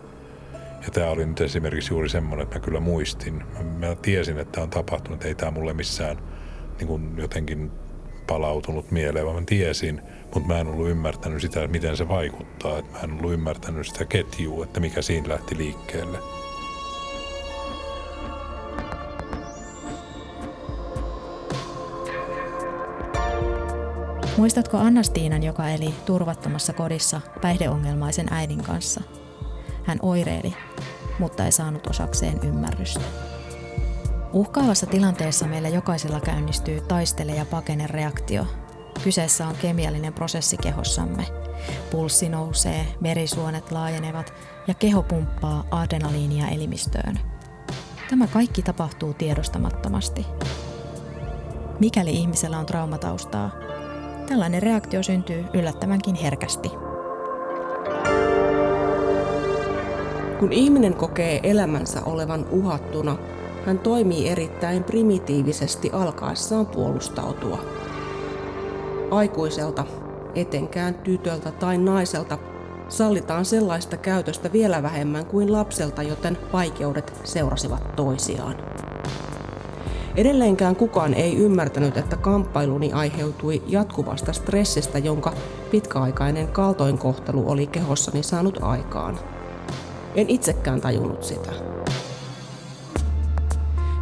Ja 0.85 0.91
tämä 0.91 1.09
oli 1.09 1.25
nyt 1.25 1.41
esimerkiksi 1.41 1.93
juuri 1.93 2.09
semmoinen, 2.09 2.43
että 2.43 2.55
mä 2.55 2.65
kyllä 2.65 2.79
muistin. 2.79 3.43
Mä, 3.79 3.95
tiesin, 4.01 4.37
että 4.37 4.51
tämä 4.51 4.63
on 4.63 4.69
tapahtunut, 4.69 5.25
ei 5.25 5.35
tämä 5.35 5.51
mulle 5.51 5.73
missään 5.73 6.17
niin 6.77 6.87
kuin 6.87 7.17
jotenkin 7.17 7.71
palautunut 8.27 8.91
mieleen, 8.91 9.25
vaan 9.25 9.37
mä 9.37 9.43
tiesin, 9.45 10.01
mutta 10.33 10.47
mä 10.47 10.59
en 10.59 10.67
ollut 10.67 10.89
ymmärtänyt 10.89 11.41
sitä, 11.41 11.67
miten 11.67 11.97
se 11.97 12.07
vaikuttaa. 12.07 12.79
Että 12.79 12.91
mä 12.91 12.99
en 12.99 13.11
ollut 13.11 13.33
ymmärtänyt 13.33 13.87
sitä 13.87 14.05
ketjua, 14.05 14.63
että 14.63 14.79
mikä 14.79 15.01
siinä 15.01 15.29
lähti 15.29 15.57
liikkeelle. 15.57 16.17
Muistatko 24.37 24.77
Annastiinan, 24.77 25.43
joka 25.43 25.69
eli 25.69 25.93
turvattomassa 26.05 26.73
kodissa 26.73 27.21
päihdeongelmaisen 27.41 28.27
äidin 28.31 28.63
kanssa? 28.63 29.01
Hän 29.83 29.99
oireili, 30.01 30.53
mutta 31.19 31.45
ei 31.45 31.51
saanut 31.51 31.87
osakseen 31.87 32.39
ymmärrystä. 32.43 32.99
Uhkaavassa 34.33 34.85
tilanteessa 34.85 35.47
meillä 35.47 35.69
jokaisella 35.69 36.19
käynnistyy 36.19 36.81
taistele- 36.81 37.35
ja 37.35 37.45
pakene 37.45 37.87
reaktio. 37.87 38.47
Kyseessä 39.03 39.47
on 39.47 39.55
kemiallinen 39.55 40.13
prosessi 40.13 40.57
kehossamme. 40.57 41.25
Pulssi 41.91 42.29
nousee, 42.29 42.87
verisuonet 43.03 43.71
laajenevat 43.71 44.33
ja 44.67 44.73
keho 44.73 45.03
pumppaa 45.03 45.63
adrenaliinia 45.71 46.47
elimistöön. 46.47 47.19
Tämä 48.09 48.27
kaikki 48.27 48.61
tapahtuu 48.61 49.13
tiedostamattomasti. 49.13 50.25
Mikäli 51.79 52.11
ihmisellä 52.11 52.59
on 52.59 52.65
traumataustaa, 52.65 53.51
tällainen 54.25 54.63
reaktio 54.63 55.03
syntyy 55.03 55.45
yllättävänkin 55.53 56.15
herkästi. 56.15 56.71
Kun 60.39 60.53
ihminen 60.53 60.93
kokee 60.93 61.39
elämänsä 61.43 62.01
olevan 62.05 62.45
uhattuna, 62.51 63.17
hän 63.65 63.79
toimii 63.79 64.29
erittäin 64.29 64.83
primitiivisesti 64.83 65.89
alkaessaan 65.93 66.65
puolustautua. 66.65 67.59
Aikuiselta, 69.11 69.85
etenkään 70.35 70.95
tytöltä 70.95 71.51
tai 71.51 71.77
naiselta, 71.77 72.37
sallitaan 72.89 73.45
sellaista 73.45 73.97
käytöstä 73.97 74.51
vielä 74.51 74.83
vähemmän 74.83 75.25
kuin 75.25 75.51
lapselta, 75.51 76.03
joten 76.03 76.37
vaikeudet 76.53 77.13
seurasivat 77.23 77.95
toisiaan. 77.95 78.55
Edelleenkään 80.15 80.75
kukaan 80.75 81.13
ei 81.13 81.35
ymmärtänyt, 81.37 81.97
että 81.97 82.17
kamppailuni 82.17 82.93
aiheutui 82.93 83.61
jatkuvasta 83.67 84.33
stressistä, 84.33 84.97
jonka 84.99 85.33
pitkäaikainen 85.71 86.47
kaltoinkohtelu 86.47 87.51
oli 87.51 87.67
kehossani 87.67 88.23
saanut 88.23 88.57
aikaan. 88.61 89.19
En 90.15 90.29
itsekään 90.29 90.81
tajunnut 90.81 91.23
sitä. 91.23 91.51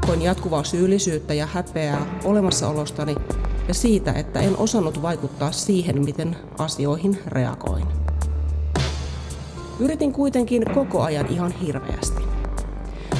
Koin 0.07 0.21
jatkuvaa 0.21 0.63
syyllisyyttä 0.63 1.33
ja 1.33 1.45
häpeää 1.45 2.19
olemassaolostani 2.23 3.15
ja 3.67 3.73
siitä, 3.73 4.11
että 4.11 4.39
en 4.39 4.57
osannut 4.57 5.01
vaikuttaa 5.01 5.51
siihen, 5.51 6.05
miten 6.05 6.35
asioihin 6.57 7.19
reagoin. 7.27 7.85
Yritin 9.79 10.13
kuitenkin 10.13 10.65
koko 10.73 11.01
ajan 11.01 11.27
ihan 11.27 11.51
hirveästi. 11.51 12.23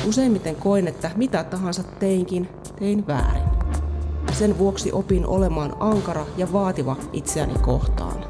Useimmiten 0.08 0.56
koin, 0.56 0.88
että 0.88 1.12
mitä 1.16 1.44
tahansa 1.44 1.84
teinkin, 1.84 2.50
tein 2.84 3.08
väärin. 3.08 3.44
Sen 4.32 4.58
vuoksi 4.58 4.92
opin 4.92 5.28
olemaan 5.28 5.76
ankara 5.80 6.26
ja 6.38 6.54
vaativa 6.54 6.96
itseäni 7.14 7.54
kohtaan. 7.54 8.26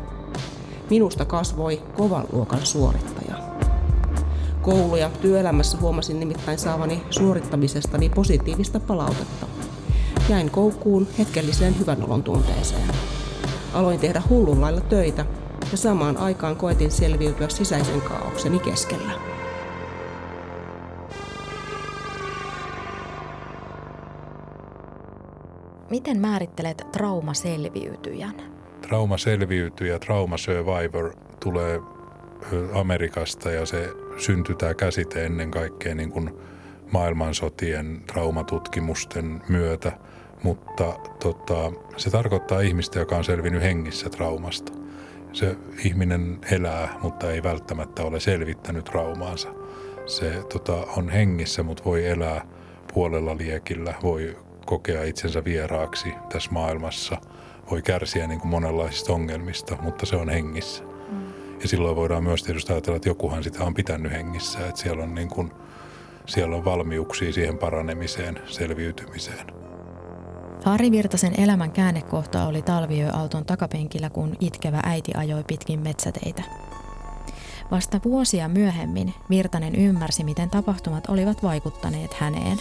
Minusta 0.90 1.26
kasvoi 1.26 1.82
kovan 1.98 2.26
luokan 2.32 2.66
suorittaja. 2.66 3.36
Koulu- 4.62 4.96
ja 4.96 5.10
työelämässä 5.22 5.78
huomasin 5.82 6.20
nimittäin 6.20 6.60
saavani 6.60 7.04
suorittamisestani 7.10 8.10
positiivista 8.10 8.80
palautetta. 8.80 9.46
Jäin 10.30 10.52
koukkuun 10.52 11.08
hetkelliseen 11.20 11.80
hyvän 11.80 12.04
olon 12.04 12.24
tunteeseen. 12.24 12.90
Aloin 13.74 14.00
tehdä 14.00 14.22
hullun 14.30 14.62
lailla 14.62 14.82
töitä 14.82 15.26
ja 15.72 15.78
samaan 15.78 16.18
aikaan 16.18 16.56
koetin 16.56 16.92
selviytyä 16.92 17.50
sisäisen 17.50 18.02
kaaukseni 18.02 18.60
keskellä. 18.60 19.33
Miten 25.94 26.20
määrittelet 26.20 26.88
traumaselviytyjän? 26.92 28.34
Traumaselviytyjä, 28.82 30.00
trauma 30.00 30.38
survivor, 30.38 31.14
tulee 31.40 31.80
Amerikasta 32.74 33.52
ja 33.52 33.66
se 33.66 33.90
syntyi 34.18 34.56
tämä 34.56 34.74
käsite 34.74 35.26
ennen 35.26 35.52
kaikkea 35.52 35.96
niin 35.96 36.12
kuin 36.12 36.32
maailmansotien 36.92 38.04
traumatutkimusten 38.08 39.42
myötä, 39.50 39.98
mutta 40.44 41.00
tota, 41.24 41.72
se 41.98 42.10
tarkoittaa 42.10 42.62
ihmistä, 42.62 43.00
joka 43.00 43.18
on 43.18 43.24
selvinnyt 43.24 43.62
hengissä 43.62 44.10
traumasta. 44.10 44.74
Se 45.34 45.56
ihminen 45.86 46.40
elää, 46.52 46.96
mutta 47.02 47.32
ei 47.32 47.44
välttämättä 47.44 48.04
ole 48.04 48.20
selvittänyt 48.20 48.86
traumaansa. 48.86 49.50
Se 50.06 50.44
tota, 50.54 50.88
on 50.98 51.10
hengissä, 51.10 51.64
mutta 51.64 51.84
voi 51.86 52.08
elää 52.08 52.48
puolella 52.94 53.38
liekillä, 53.38 53.94
voi 54.04 54.38
kokea 54.66 55.04
itsensä 55.04 55.44
vieraaksi 55.44 56.14
tässä 56.30 56.52
maailmassa, 56.52 57.18
voi 57.72 57.82
kärsiä 57.82 58.28
niin 58.28 58.40
kuin 58.40 58.52
monenlaisista 58.52 59.14
ongelmista, 59.14 59.78
mutta 59.82 60.06
se 60.06 60.16
on 60.16 60.30
hengissä. 60.30 60.84
Ja 61.62 61.68
silloin 61.68 61.96
voidaan 61.96 62.24
myös 62.24 62.44
tietysti 62.44 62.74
ajatella, 62.74 62.96
että 62.96 63.10
jokuhan 63.10 63.44
sitä 63.44 63.64
on 63.64 63.74
pitänyt 63.74 64.12
hengissä, 64.12 64.68
että 64.68 64.82
siellä 64.82 65.04
on, 65.04 65.16
niin 65.16 65.30
kuin, 65.30 65.52
siellä 66.26 66.56
on 66.56 66.66
valmiuksia 66.66 67.34
siihen 67.34 67.58
paranemiseen, 67.58 68.40
selviytymiseen. 68.46 69.48
Harri 70.66 70.92
Virtasen 70.92 71.40
elämän 71.40 71.72
käännekohta 71.72 72.46
oli 72.46 72.62
talviöauton 72.62 73.46
takapenkillä, 73.46 74.10
kun 74.10 74.36
itkevä 74.40 74.80
äiti 74.84 75.12
ajoi 75.16 75.44
pitkin 75.44 75.80
metsäteitä. 75.80 76.44
Vasta 77.72 78.00
vuosia 78.06 78.48
myöhemmin 78.48 79.14
Virtanen 79.30 79.76
ymmärsi, 79.76 80.24
miten 80.24 80.50
tapahtumat 80.50 81.10
olivat 81.10 81.44
vaikuttaneet 81.44 82.14
häneen. 82.14 82.58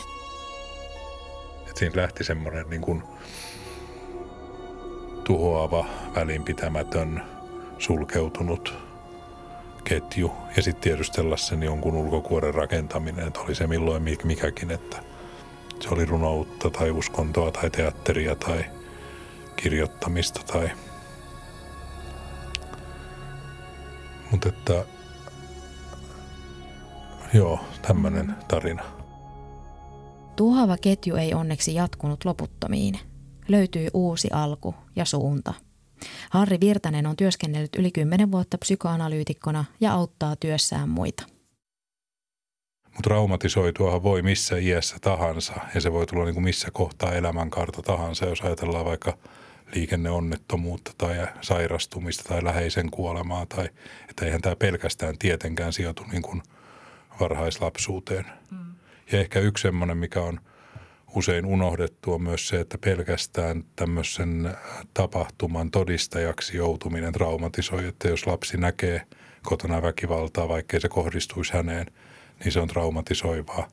Et 1.72 1.76
siinä 1.76 2.02
lähti 2.02 2.24
semmoinen 2.24 2.70
niin 2.70 2.80
kuin 2.80 3.02
tuhoava, 5.24 5.86
välinpitämätön, 6.14 7.22
sulkeutunut 7.78 8.74
ketju 9.84 10.32
ja 10.56 10.62
sitten 10.62 10.82
tiedustella 10.82 11.36
sen 11.36 11.62
jonkun 11.62 11.94
ulkokuoren 11.94 12.54
rakentaminen, 12.54 13.26
että 13.26 13.40
oli 13.40 13.54
se 13.54 13.66
milloin 13.66 14.02
mikäkin, 14.24 14.70
että 14.70 14.96
se 15.80 15.88
oli 15.88 16.04
runoutta 16.04 16.70
tai 16.70 16.90
uskontoa 16.90 17.50
tai 17.50 17.70
teatteria 17.70 18.36
tai 18.36 18.64
kirjoittamista 19.56 20.40
tai 20.52 20.70
mutta 24.30 24.48
että 24.48 24.84
joo, 27.34 27.60
tämmöinen 27.82 28.36
tarina. 28.48 29.01
Tuhava 30.42 30.76
ketju 30.76 31.16
ei 31.16 31.34
onneksi 31.34 31.74
jatkunut 31.74 32.24
loputtomiin. 32.24 32.98
Löytyi 33.48 33.90
uusi 33.94 34.28
alku 34.32 34.74
ja 34.96 35.04
suunta– 35.04 35.54
Harri 36.30 36.60
Virtanen 36.60 37.06
on 37.06 37.16
työskennellyt 37.16 37.76
yli 37.76 37.90
10 37.90 38.32
vuotta 38.32 38.58
psykoanalyytikkona 38.58 39.64
ja 39.80 39.92
auttaa 39.92 40.36
työssään 40.36 40.88
muita. 40.88 41.22
Mutta 42.84 43.02
traumatisoituahan 43.02 44.02
voi 44.02 44.22
missä 44.22 44.56
iässä 44.58 44.96
tahansa 45.00 45.54
ja 45.74 45.80
se 45.80 45.92
voi 45.92 46.06
tulla 46.06 46.24
niin 46.24 46.34
kuin 46.34 46.44
missä 46.44 46.70
kohtaa 46.70 47.12
elämänkaarta 47.12 47.82
tahansa. 47.82 48.26
Jos 48.26 48.40
ajatellaan 48.40 48.84
vaikka 48.84 49.18
liikenneonnettomuutta 49.74 50.92
tai 50.98 51.26
sairastumista 51.40 52.24
tai 52.28 52.44
läheisen 52.44 52.90
kuolemaa. 52.90 53.46
Tai, 53.46 53.68
että 54.10 54.24
eihän 54.24 54.42
tämä 54.42 54.56
pelkästään 54.56 55.18
tietenkään 55.18 55.72
sijoitu 55.72 56.04
niin 56.12 56.22
kuin 56.22 56.42
varhaislapsuuteen. 57.20 58.26
Mm. 58.50 58.71
Ja 59.12 59.20
ehkä 59.20 59.40
yksi 59.40 59.62
semmoinen, 59.62 59.96
mikä 59.96 60.20
on 60.20 60.40
usein 61.14 61.46
unohdettu, 61.46 62.12
on 62.12 62.22
myös 62.22 62.48
se, 62.48 62.60
että 62.60 62.78
pelkästään 62.78 63.64
tämmöisen 63.76 64.56
tapahtuman 64.94 65.70
todistajaksi 65.70 66.56
joutuminen 66.56 67.12
traumatisoi. 67.12 67.86
Että 67.86 68.08
jos 68.08 68.26
lapsi 68.26 68.56
näkee 68.56 69.02
kotona 69.42 69.82
väkivaltaa, 69.82 70.48
vaikkei 70.48 70.80
se 70.80 70.88
kohdistuisi 70.88 71.52
häneen, 71.52 71.86
niin 72.44 72.52
se 72.52 72.60
on 72.60 72.68
traumatisoivaa. 72.68 73.68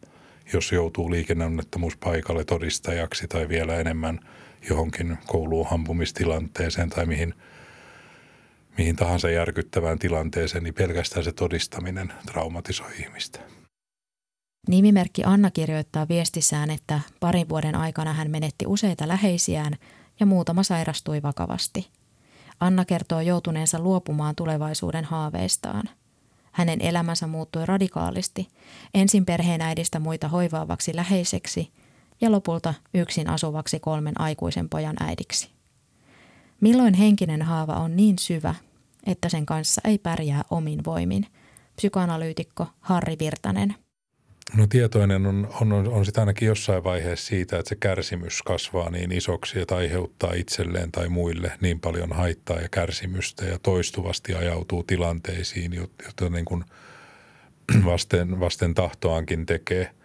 Jos 0.54 0.72
joutuu 0.72 1.12
liikenneonnettomuuspaikalle 1.12 2.46
todistajaksi 2.46 3.28
tai 3.28 3.50
vielä 3.50 3.76
enemmän– 3.76 4.20
johonkin 4.70 5.18
kouluun 5.28 5.68
hampumistilanteeseen 5.70 6.90
tai 6.90 7.06
mihin, 7.06 7.34
mihin 8.78 8.96
tahansa 8.96 9.30
järkyttävään 9.30 10.00
tilanteeseen, 10.00 10.64
niin 10.64 10.74
pelkästään 10.74 11.24
se 11.24 11.32
todistaminen 11.32 12.14
traumatisoi 12.26 12.92
ihmistä. 13.00 13.40
Nimimerkki 14.68 15.24
Anna 15.24 15.52
kirjoittaa 15.52 16.08
viestissään, 16.08 16.70
että 16.70 17.00
parin 17.20 17.50
vuoden 17.50 17.76
aikana 17.76 18.14
hän 18.14 18.32
menetti 18.32 18.66
useita 18.68 19.08
läheisiään 19.08 19.74
ja 20.20 20.26
muutama 20.26 20.64
sairastui 20.64 21.22
vakavasti. 21.22 21.90
Anna 22.60 22.86
kertoo 22.86 23.22
joutuneensa 23.22 23.80
luopumaan 23.80 24.36
tulevaisuuden 24.36 25.06
haaveistaan. 25.06 25.90
Hänen 26.52 26.82
elämänsä 26.82 27.28
muuttui 27.28 27.66
radikaalisti, 27.66 28.48
ensin 28.94 29.26
perheenäidistä 29.26 30.00
muita 30.00 30.28
hoivaavaksi 30.28 30.96
läheiseksi 30.96 31.72
ja 32.22 32.32
lopulta 32.32 32.74
yksin 32.94 33.30
asuvaksi 33.30 33.80
kolmen 33.80 34.22
aikuisen 34.22 34.70
pojan 34.70 34.96
äidiksi. 35.00 35.50
Milloin 36.62 36.94
henkinen 36.94 37.42
haava 37.42 37.74
on 37.74 37.96
niin 37.96 38.20
syvä, 38.20 38.56
että 39.06 39.30
sen 39.30 39.46
kanssa 39.46 39.82
ei 39.84 39.98
pärjää 39.98 40.44
omin 40.50 40.86
voimin? 40.86 41.26
Psykoanalyytikko 41.76 42.68
Harri 42.80 43.16
Virtanen. 43.20 43.76
No 44.56 44.68
tietoinen 44.68 45.26
on, 45.26 45.50
on, 45.62 45.88
on, 45.88 46.06
sitä 46.06 46.22
ainakin 46.22 46.48
jossain 46.48 46.84
vaiheessa 46.84 47.28
siitä, 47.28 47.60
että 47.60 47.70
se 47.70 47.76
kärsimys 47.76 48.42
kasvaa 48.42 48.90
niin 48.90 49.12
isoksi, 49.12 49.60
että 49.60 49.76
aiheuttaa 49.76 50.34
itselleen 50.34 50.92
tai 50.92 51.10
muille 51.10 51.52
niin 51.62 51.80
paljon 51.80 52.14
haittaa 52.14 52.60
ja 52.60 52.70
kärsimystä 52.70 53.46
ja 53.46 53.60
toistuvasti 53.60 54.34
ajautuu 54.34 54.84
tilanteisiin, 54.84 55.74
joita 55.74 56.30
niin 56.30 56.46
kuin 56.46 56.64
vasten, 57.86 58.40
vasten 58.40 58.74
tahtoankin 58.74 59.46
tekee– 59.46 59.92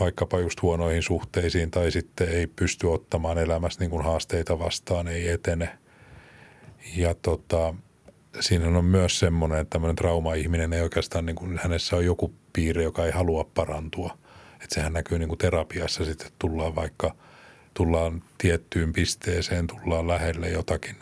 vaikkapa 0.00 0.40
just 0.40 0.62
huonoihin 0.62 1.02
suhteisiin 1.02 1.70
tai 1.70 1.90
sitten 1.90 2.28
ei 2.28 2.46
pysty 2.46 2.86
ottamaan 2.86 3.38
elämässä 3.38 3.80
niin 3.80 3.90
kuin 3.90 4.04
haasteita 4.04 4.58
vastaan, 4.58 5.08
ei 5.08 5.28
etene. 5.28 5.78
Ja 6.96 7.14
tota, 7.14 7.74
siinä 8.40 8.78
on 8.78 8.84
myös 8.84 9.18
semmoinen, 9.18 9.58
että 9.58 9.70
tämmöinen 9.70 9.96
trauma-ihminen 9.96 10.72
ei 10.72 10.82
oikeastaan, 10.82 11.26
niin 11.26 11.36
kuin, 11.36 11.60
hänessä 11.62 11.96
on 11.96 12.04
joku 12.04 12.34
piirre, 12.58 12.82
joka 12.82 13.06
ei 13.06 13.12
halua 13.12 13.50
parantua. 13.54 14.18
Että 14.54 14.74
sehän 14.74 14.92
näkyy 14.92 15.18
niin 15.18 15.28
kuin 15.28 15.38
terapiassa 15.38 16.04
sitten, 16.04 16.26
että 16.26 16.36
tullaan 16.38 16.74
vaikka, 16.74 17.14
tullaan 17.74 18.22
tiettyyn 18.38 18.92
pisteeseen, 18.92 19.66
tullaan 19.66 20.08
lähelle 20.08 20.48
jotakin, 20.48 20.96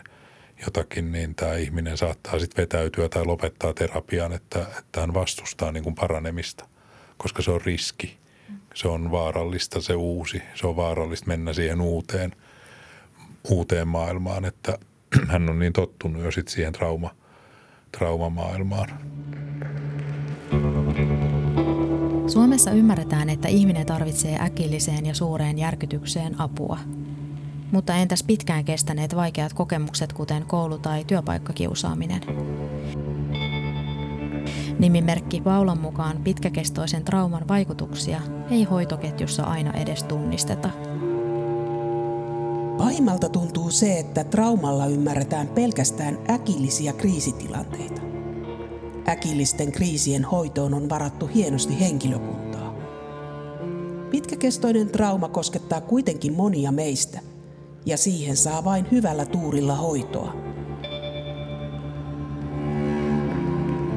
jotakin 0.64 1.12
niin 1.12 1.34
tämä 1.34 1.54
ihminen 1.54 1.96
saattaa 1.96 2.38
sitten 2.38 2.62
vetäytyä 2.62 3.08
tai 3.08 3.24
lopettaa 3.24 3.74
terapian, 3.74 4.32
että, 4.32 4.66
että 4.78 5.00
hän 5.00 5.14
vastustaa 5.14 5.72
niin 5.72 5.84
kuin 5.84 5.94
paranemista, 5.94 6.68
koska 7.16 7.42
se 7.42 7.50
on 7.50 7.60
riski– 7.60 8.16
se 8.76 8.88
on 8.88 9.10
vaarallista 9.10 9.80
se 9.80 9.94
uusi, 9.94 10.42
se 10.54 10.66
on 10.66 10.76
vaarallista 10.76 11.26
mennä 11.26 11.52
siihen 11.52 11.80
uuteen, 11.80 12.32
uuteen 13.50 13.88
maailmaan, 13.88 14.44
että 14.44 14.78
hän 15.32 15.50
on 15.50 15.58
niin 15.58 15.72
tottunut 15.72 16.22
jo 16.22 16.30
sitten 16.30 16.54
siihen 16.54 16.72
trauma, 16.72 17.10
traumamaailmaan. 17.98 18.88
Suomessa 22.36 22.70
ymmärretään, 22.70 23.30
että 23.30 23.48
ihminen 23.48 23.86
tarvitsee 23.86 24.38
äkilliseen 24.40 25.06
ja 25.06 25.14
suureen 25.14 25.58
järkytykseen 25.58 26.40
apua. 26.40 26.78
Mutta 27.72 27.94
entäs 27.94 28.22
pitkään 28.22 28.64
kestäneet 28.64 29.16
vaikeat 29.16 29.52
kokemukset, 29.52 30.12
kuten 30.12 30.44
koulu- 30.46 30.78
tai 30.78 31.04
työpaikkakiusaaminen? 31.04 32.20
Nimimerkki 34.78 35.40
Paulan 35.40 35.80
mukaan 35.80 36.16
pitkäkestoisen 36.24 37.04
trauman 37.04 37.48
vaikutuksia 37.48 38.20
ei 38.50 38.64
hoitoketjussa 38.64 39.42
aina 39.42 39.72
edes 39.72 40.02
tunnisteta. 40.02 40.70
Pahimmalta 42.78 43.28
tuntuu 43.28 43.70
se, 43.70 43.98
että 43.98 44.24
traumalla 44.24 44.86
ymmärretään 44.86 45.48
pelkästään 45.48 46.18
äkillisiä 46.30 46.92
kriisitilanteita. 46.92 48.05
Äkillisten 49.08 49.72
kriisien 49.72 50.24
hoitoon 50.24 50.74
on 50.74 50.88
varattu 50.88 51.26
hienosti 51.26 51.80
henkilökuntaa. 51.80 52.74
Pitkäkestoinen 54.10 54.88
trauma 54.88 55.28
koskettaa 55.28 55.80
kuitenkin 55.80 56.32
monia 56.32 56.72
meistä, 56.72 57.20
ja 57.86 57.96
siihen 57.96 58.36
saa 58.36 58.64
vain 58.64 58.86
hyvällä 58.90 59.24
tuurilla 59.24 59.74
hoitoa. 59.74 60.34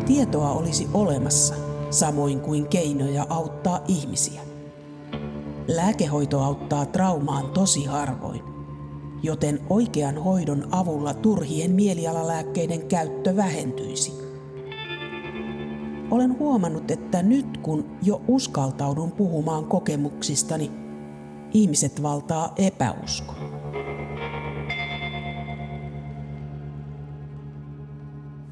Tietoa 0.06 0.52
olisi 0.52 0.88
olemassa, 0.94 1.56
samoin 1.90 2.40
kuin 2.40 2.68
keinoja 2.68 3.26
auttaa 3.30 3.84
ihmisiä. 3.88 4.42
Lääkehoito 5.68 6.40
auttaa 6.40 6.86
traumaan 6.86 7.52
tosi 7.52 7.86
harvoin, 7.86 8.42
joten 9.24 9.60
oikean 9.70 10.18
hoidon 10.18 10.68
avulla 10.72 11.14
turhien 11.14 11.72
mielialalääkkeiden 11.72 12.88
käyttö 12.88 13.36
vähentyisi. 13.36 14.19
Olen 16.12 16.40
huomannut, 16.40 16.92
että 16.92 17.24
nyt 17.24 17.58
kun 17.58 17.98
jo 18.04 18.22
uskaltaudun 18.28 19.12
puhumaan 19.12 19.66
kokemuksistani, 19.66 20.72
ihmiset 21.54 22.02
valtaa 22.02 22.54
epäusko. 22.56 23.36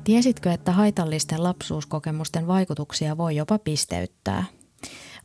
Tiesitkö, 0.03 0.51
että 0.51 0.71
haitallisten 0.71 1.43
lapsuuskokemusten 1.43 2.47
vaikutuksia 2.47 3.17
voi 3.17 3.35
jopa 3.35 3.59
pisteyttää? 3.59 4.43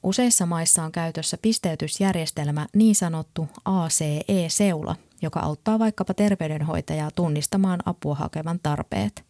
Useissa 0.03 0.47
maissa 0.47 0.83
on 0.83 0.93
käytössä 0.93 1.37
pisteytysjärjestelmä, 1.43 2.67
niin 2.75 2.95
sanottu 2.95 3.49
ACE-seula, 3.65 4.97
joka 5.23 5.41
auttaa 5.41 5.79
vaikkapa 5.79 6.15
terveydenhoitajaa 6.15 7.11
tunnistamaan 7.11 7.81
apua 7.87 8.15
hakevan 8.15 8.61
tarpeet. 8.63 9.25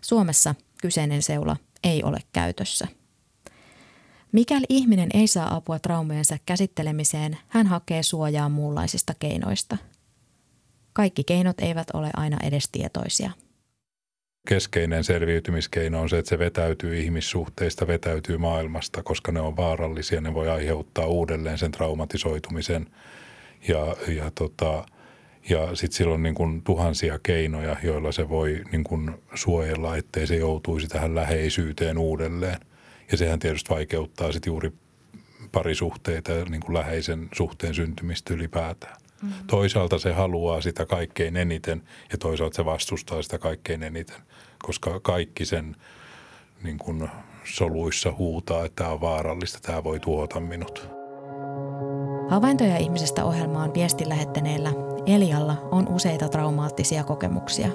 Suomessa 0.00 0.54
kyseinen 0.82 1.22
seula 1.22 1.56
ei 1.84 2.02
ole 2.02 2.18
käytössä. 2.32 2.88
Mikäli 4.32 4.66
ihminen 4.68 5.08
ei 5.14 5.26
saa 5.26 5.54
apua 5.54 5.78
traumojensa 5.78 6.36
käsittelemiseen, 6.46 7.38
hän 7.48 7.66
hakee 7.66 8.02
suojaa 8.02 8.48
muunlaisista 8.48 9.14
keinoista. 9.18 9.76
Kaikki 10.92 11.24
keinot 11.24 11.60
eivät 11.60 11.90
ole 11.94 12.10
aina 12.16 12.36
edes 12.42 12.68
tietoisia– 12.72 13.30
keskeinen 14.48 15.04
selviytymiskeino 15.04 16.00
on 16.00 16.08
se, 16.08 16.18
että 16.18 16.28
se 16.28 16.38
vetäytyy 16.38 16.98
ihmissuhteista, 16.98 17.86
vetäytyy 17.86 18.38
maailmasta, 18.38 19.02
koska 19.02 19.32
ne 19.32 19.40
on 19.40 19.56
vaarallisia. 19.56 20.20
Ne 20.20 20.34
voi 20.34 20.48
aiheuttaa 20.50 21.06
uudelleen 21.06 21.58
sen 21.58 21.70
traumatisoitumisen 21.70 22.86
ja, 23.68 23.96
ja, 24.08 24.30
tota, 24.34 24.86
ja 25.48 25.76
sitten 25.76 25.96
sillä 25.96 26.14
on 26.14 26.22
niin 26.22 26.34
kuin 26.34 26.62
tuhansia 26.62 27.18
keinoja, 27.22 27.76
joilla 27.82 28.12
se 28.12 28.28
voi 28.28 28.62
niin 28.72 28.84
kuin 28.84 29.10
suojella, 29.34 29.96
ettei 29.96 30.26
se 30.26 30.36
joutuisi 30.36 30.88
tähän 30.88 31.14
läheisyyteen 31.14 31.98
uudelleen. 31.98 32.60
Ja 33.10 33.16
sehän 33.16 33.38
tietysti 33.38 33.70
vaikeuttaa 33.70 34.32
sitten 34.32 34.50
juuri 34.50 34.72
parisuhteita 35.52 36.32
ja 36.32 36.44
niin 36.44 36.60
kuin 36.60 36.74
läheisen 36.74 37.28
suhteen 37.32 37.74
syntymistä 37.74 38.34
ylipäätään. 38.34 38.96
Mm. 39.22 39.30
Toisaalta 39.46 39.98
se 39.98 40.12
haluaa 40.12 40.60
sitä 40.60 40.86
kaikkein 40.86 41.36
eniten 41.36 41.82
ja 42.12 42.18
toisaalta 42.18 42.56
se 42.56 42.64
vastustaa 42.64 43.22
sitä 43.22 43.38
kaikkein 43.38 43.82
eniten, 43.82 44.16
koska 44.62 45.00
kaikki 45.00 45.44
sen 45.44 45.76
niin 46.62 46.78
kuin 46.78 47.08
soluissa 47.44 48.12
huutaa, 48.12 48.64
että 48.64 48.84
tämä 48.84 48.94
on 48.94 49.00
vaarallista, 49.00 49.58
tämä 49.62 49.84
voi 49.84 50.00
tuhota 50.00 50.40
minut. 50.40 50.88
Havaintoja 52.28 52.76
ihmisestä 52.76 53.24
ohjelmaan 53.24 53.74
viestin 53.74 54.08
lähettäneellä 54.08 54.70
Elialla 55.06 55.68
on 55.70 55.88
useita 55.88 56.28
traumaattisia 56.28 57.04
kokemuksia. 57.04 57.68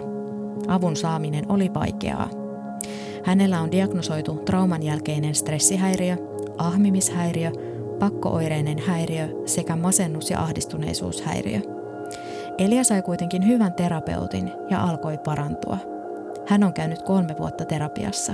Avun 0.67 0.95
saaminen 0.95 1.51
oli 1.51 1.73
vaikeaa. 1.73 2.29
Hänellä 3.23 3.61
on 3.61 3.71
diagnosoitu 3.71 4.35
trauman 4.35 4.83
jälkeinen 4.83 5.35
stressihäiriö, 5.35 6.17
ahmimishäiriö– 6.57 7.51
pakkooireinen 7.99 8.79
häiriö 8.79 9.27
sekä 9.45 9.75
masennus- 9.75 10.29
ja 10.29 10.39
ahdistuneisuushäiriö. 10.39 11.59
Elia 12.57 12.83
sai 12.83 13.01
kuitenkin 13.01 13.47
hyvän 13.47 13.73
terapeutin 13.73 14.51
ja 14.69 14.83
alkoi 14.83 15.17
parantua. 15.17 15.77
Hän 16.47 16.63
on 16.63 16.73
käynyt 16.73 17.01
kolme 17.01 17.35
vuotta 17.39 17.65
terapiassa. 17.65 18.33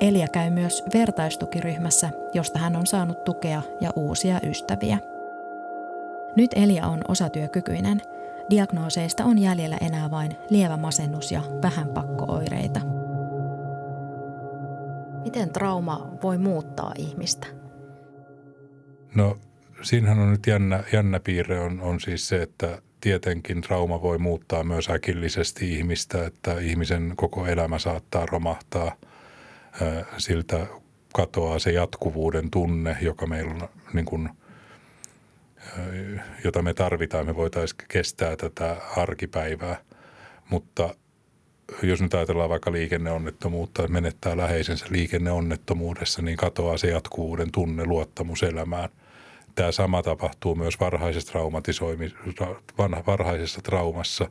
Elia 0.00 0.28
käy 0.28 0.50
myös 0.50 0.84
vertaistukiryhmässä, 0.94 2.10
josta 2.34 2.58
hän 2.58 2.76
on 2.76 2.86
saanut 2.86 3.24
tukea 3.24 3.62
ja 3.80 3.90
uusia 3.96 4.40
ystäviä. 4.42 4.98
Nyt 6.36 6.50
Elia 6.56 6.86
on 6.86 7.00
osatyökykyinen. 7.08 8.00
Diagnooseista 8.50 9.24
on 9.24 9.38
jäljellä 9.38 9.76
enää 9.80 10.10
vain 10.10 10.36
lievä 10.50 10.76
masennus 10.76 11.32
ja 11.32 11.40
vähän 11.62 11.88
pakkooireita. 11.88 12.80
Miten 15.24 15.50
trauma 15.52 16.10
voi 16.22 16.38
muuttaa 16.38 16.92
ihmistä? 16.98 17.46
No 19.14 19.38
siinähän 19.82 20.18
on 20.18 20.30
nyt 20.30 20.46
jännä, 20.46 20.84
jännä 20.92 21.20
piirre 21.20 21.60
on, 21.60 21.80
on 21.80 22.00
siis 22.00 22.28
se, 22.28 22.42
että 22.42 22.82
tietenkin 23.00 23.60
trauma 23.60 24.02
voi 24.02 24.18
muuttaa 24.18 24.64
myös 24.64 24.90
äkillisesti 24.90 25.72
ihmistä, 25.72 26.26
että 26.26 26.58
ihmisen 26.60 27.12
koko 27.16 27.46
elämä 27.46 27.78
saattaa 27.78 28.26
romahtaa. 28.26 28.92
Siltä 30.18 30.66
katoaa 31.14 31.58
se 31.58 31.72
jatkuvuuden 31.72 32.50
tunne, 32.50 32.96
joka 33.00 33.26
meillä 33.26 33.54
on 33.54 33.68
niin 33.92 34.04
kuin, 34.04 34.28
jota 36.44 36.62
me 36.62 36.74
tarvitaan. 36.74 37.26
Me 37.26 37.36
voitaisiin 37.36 37.78
kestää 37.88 38.36
tätä 38.36 38.76
arkipäivää, 38.96 39.76
mutta 40.50 40.94
jos 41.82 42.02
nyt 42.02 42.14
ajatellaan 42.14 42.50
vaikka 42.50 42.72
liikenneonnettomuutta, 42.72 43.82
että 43.82 43.92
menettää 43.92 44.36
läheisensä 44.36 44.86
liikenneonnettomuudessa, 44.90 46.22
niin 46.22 46.36
katoaa 46.36 46.78
se 46.78 46.90
jatkuvuuden 46.90 47.52
tunne, 47.52 47.84
luottamus 47.84 48.42
elämään– 48.42 48.88
tämä 49.54 49.72
sama 49.72 50.02
tapahtuu 50.02 50.54
myös 50.54 50.80
varhaisessa, 50.80 51.32
varhaisessa 53.06 53.60
traumassa, 53.62 54.28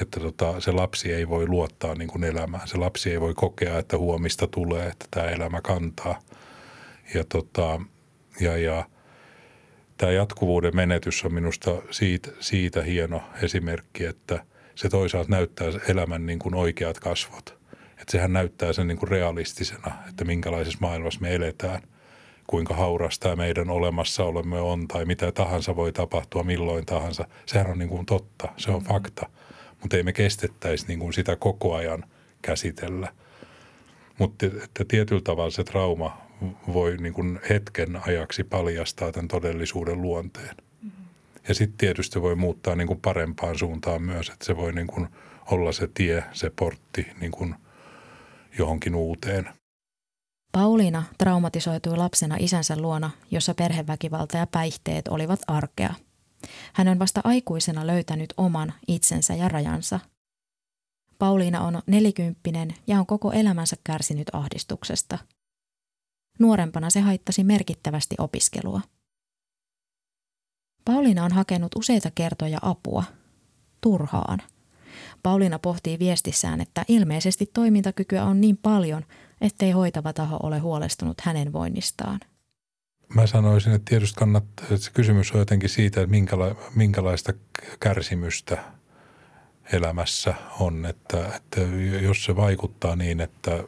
että 0.00 0.20
tota, 0.20 0.60
se 0.60 0.72
lapsi 0.72 1.12
ei 1.12 1.28
voi 1.28 1.48
luottaa 1.48 1.94
niin 1.94 2.08
kuin 2.08 2.24
elämään. 2.24 2.68
Se 2.68 2.78
lapsi 2.78 3.10
ei 3.10 3.20
voi 3.20 3.34
kokea, 3.34 3.78
että 3.78 3.98
huomista 3.98 4.46
tulee, 4.46 4.86
että 4.86 5.06
tämä 5.10 5.26
elämä 5.26 5.60
kantaa. 5.60 6.18
Ja, 7.14 7.24
tota, 7.24 7.80
ja, 8.40 8.56
ja 8.56 8.84
tämä 10.00 10.12
jatkuvuuden 10.12 10.76
menetys 10.76 11.24
on 11.24 11.34
minusta 11.34 11.70
siitä, 11.90 12.30
siitä 12.40 12.82
hieno 12.82 13.22
esimerkki, 13.42 14.04
että 14.04 14.44
se 14.74 14.88
toisaalta 14.88 15.30
näyttää 15.30 15.66
elämän 15.88 16.26
niin 16.26 16.38
kuin 16.38 16.54
oikeat 16.54 17.00
kasvot. 17.00 17.58
Että 17.72 18.12
sehän 18.12 18.32
näyttää 18.32 18.72
sen 18.72 18.86
niin 18.86 18.98
kuin 18.98 19.10
realistisena, 19.10 19.92
että 20.08 20.24
minkälaisessa 20.24 20.78
maailmassa 20.80 21.20
me 21.20 21.34
eletään– 21.34 21.82
kuinka 22.50 22.74
hauras 22.74 23.18
tämä 23.18 23.36
meidän 23.36 23.70
olemassaolemme 23.70 24.60
on 24.60 24.88
tai 24.88 25.04
mitä 25.04 25.32
tahansa 25.32 25.76
voi 25.76 25.92
tapahtua 25.92 26.42
milloin 26.42 26.86
tahansa. 26.86 27.24
Sehän 27.46 27.70
on 27.70 27.78
niin 27.78 27.88
kuin 27.88 28.06
totta, 28.06 28.48
se 28.56 28.70
on 28.70 28.82
fakta, 28.82 29.28
mutta 29.80 29.96
ei 29.96 30.02
me 30.02 30.12
kestettäisi 30.12 30.86
niin 30.88 30.98
kuin 30.98 31.12
sitä 31.12 31.36
koko 31.36 31.74
ajan 31.74 32.04
käsitellä. 32.42 33.08
Mutta 34.18 34.46
että 34.46 34.84
tietyllä 34.88 35.22
tavalla 35.22 35.50
se 35.50 35.64
trauma 35.64 36.29
voi 36.72 36.96
niin 36.96 37.12
kuin 37.12 37.40
hetken 37.50 38.00
ajaksi 38.06 38.44
paljastaa 38.44 39.12
tämän 39.12 39.28
todellisuuden 39.28 40.02
luonteen. 40.02 40.56
Ja 41.48 41.54
sitten 41.54 41.78
tietysti 41.78 42.22
voi 42.22 42.36
muuttaa 42.36 42.76
niin 42.76 42.88
kuin 42.88 43.00
parempaan 43.00 43.58
suuntaan 43.58 44.02
myös, 44.02 44.28
että 44.28 44.44
se 44.44 44.56
voi 44.56 44.72
niin 44.72 44.86
kuin 44.86 45.08
olla 45.50 45.72
se 45.72 45.88
tie, 45.94 46.24
se 46.32 46.50
portti 46.50 47.06
niin 47.20 47.32
kuin 47.32 47.54
johonkin 48.58 48.94
uuteen– 48.94 49.48
Pauliina 50.52 51.02
traumatisoitui 51.18 51.96
lapsena 51.96 52.36
isänsä 52.38 52.76
luona, 52.76 53.10
jossa 53.30 53.54
perheväkivalta 53.54 54.36
ja 54.36 54.46
päihteet 54.46 55.08
olivat 55.08 55.40
arkea. 55.46 55.94
Hän 56.72 56.88
on 56.88 56.98
vasta 56.98 57.20
aikuisena 57.24 57.86
löytänyt 57.86 58.34
oman 58.36 58.72
itsensä 58.88 59.34
ja 59.34 59.48
rajansa. 59.48 60.00
Pauliina 61.18 61.60
on 61.60 61.82
nelikymppinen 61.86 62.74
ja 62.86 62.98
on 62.98 63.06
koko 63.06 63.32
elämänsä 63.32 63.76
kärsinyt 63.84 64.26
ahdistuksesta. 64.32 65.18
Nuorempana 66.40 66.90
se 66.90 67.00
haittasi 67.00 67.44
merkittävästi 67.44 68.14
opiskelua. 68.18 68.80
Pauliina 70.84 71.24
on 71.24 71.32
hakenut 71.32 71.74
useita 71.76 72.10
kertoja 72.14 72.58
apua. 72.62 73.04
Turhaan. 73.80 74.38
Pauliina 75.22 75.58
pohtii 75.58 75.98
viestissään, 75.98 76.60
että 76.60 76.84
ilmeisesti 76.88 77.46
toimintakykyä 77.46 78.24
on 78.24 78.40
niin 78.40 78.56
paljon– 78.56 79.04
ettei 79.40 79.70
hoitava 79.70 80.12
taho 80.12 80.38
ole 80.42 80.58
huolestunut 80.58 81.20
hänen 81.20 81.52
voinnistaan. 81.52 82.20
Mä 83.14 83.26
sanoisin, 83.26 83.72
että 83.72 83.90
tietysti 83.90 84.18
kannattaa, 84.18 84.64
että 84.70 84.84
se 84.84 84.90
kysymys 84.90 85.32
on 85.32 85.38
jotenkin 85.38 85.68
siitä, 85.68 86.00
että 86.00 86.10
minkäla, 86.10 86.56
minkälaista 86.74 87.32
kärsimystä 87.80 88.64
elämässä 89.72 90.34
on. 90.60 90.86
Että, 90.86 91.34
että 91.36 91.60
jos 92.02 92.24
se 92.24 92.36
vaikuttaa 92.36 92.96
niin, 92.96 93.20
että 93.20 93.64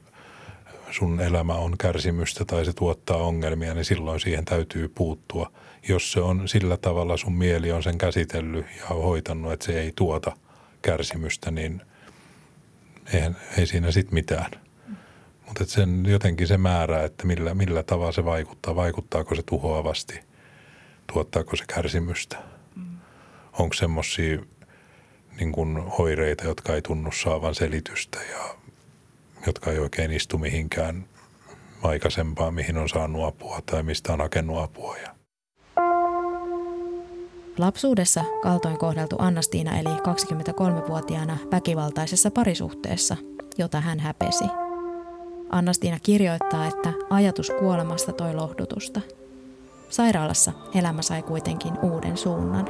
sun 0.93 1.21
elämä 1.21 1.55
on 1.55 1.79
kärsimystä 1.79 2.45
tai 2.45 2.65
se 2.65 2.73
tuottaa 2.73 3.17
ongelmia, 3.17 3.75
niin 3.75 3.85
silloin 3.85 4.21
siihen 4.21 4.45
täytyy 4.45 4.89
puuttua. 4.89 5.53
Jos 5.89 6.13
se 6.13 6.21
on 6.21 6.49
sillä 6.49 6.77
tavalla 6.77 7.17
sun 7.17 7.33
mieli 7.33 7.73
on 7.73 7.83
sen 7.83 7.99
käsitellyt 7.99 8.67
ja 8.81 8.87
hoitanut, 8.87 9.53
että 9.53 9.67
se 9.67 9.81
ei 9.81 9.93
tuota 9.97 10.33
kärsimystä, 10.83 11.51
niin 11.51 11.83
eihän, 13.13 13.37
ei 13.59 13.67
siinä 13.67 13.91
sitten 13.91 14.15
mitään. 14.15 14.51
Mutta 15.47 15.65
sen 15.65 16.07
jotenkin 16.07 16.47
se 16.47 16.59
määrää, 16.59 17.05
että 17.05 17.27
millä, 17.27 17.55
millä 17.55 17.83
tavalla 17.83 18.13
se 18.13 18.25
vaikuttaa. 18.25 18.77
Vaikuttaako 18.77 19.35
se 19.35 19.43
tuhoavasti? 19.43 20.21
Tuottaako 21.13 21.57
se 21.57 21.65
kärsimystä? 21.75 22.37
Mm. 22.77 22.97
Onko 23.53 23.75
semmoisia 23.75 24.39
niin 25.41 25.53
oireita, 25.99 26.45
jotka 26.45 26.75
ei 26.75 26.83
tunnu 26.83 27.13
saavan 27.13 27.55
selitystä 27.55 28.19
ja 28.31 28.57
jotka 29.47 29.71
ei 29.71 29.79
oikein 29.79 30.13
istu 30.13 30.39
mihinkään 30.39 31.05
aikaisempaa, 31.83 32.51
mihin 32.51 32.79
on 32.79 32.89
saanut 32.89 33.25
apua 33.25 33.61
tai 33.67 33.83
mistä 33.83 34.13
on 34.13 34.21
hakenut 34.21 34.59
apua. 34.59 34.97
Lapsuudessa 37.59 38.25
kaltoin 38.43 38.79
kohdeltu 38.79 39.17
Annastiina 39.19 39.79
eli 39.79 39.89
23-vuotiaana 39.89 41.39
väkivaltaisessa 41.51 42.31
parisuhteessa, 42.31 43.17
jota 43.59 43.81
hän 43.81 44.01
häpesi– 44.01 44.45
Annastiina 45.53 45.99
kirjoittaa, 46.03 46.67
että 46.67 46.93
ajatus 47.11 47.51
kuolemasta 47.59 48.13
toi 48.13 48.35
lohdutusta. 48.35 49.01
Sairaalassa 49.89 50.53
elämä 50.75 51.03
sai 51.03 51.23
kuitenkin 51.23 51.73
uuden 51.83 52.17
suunnan. 52.17 52.69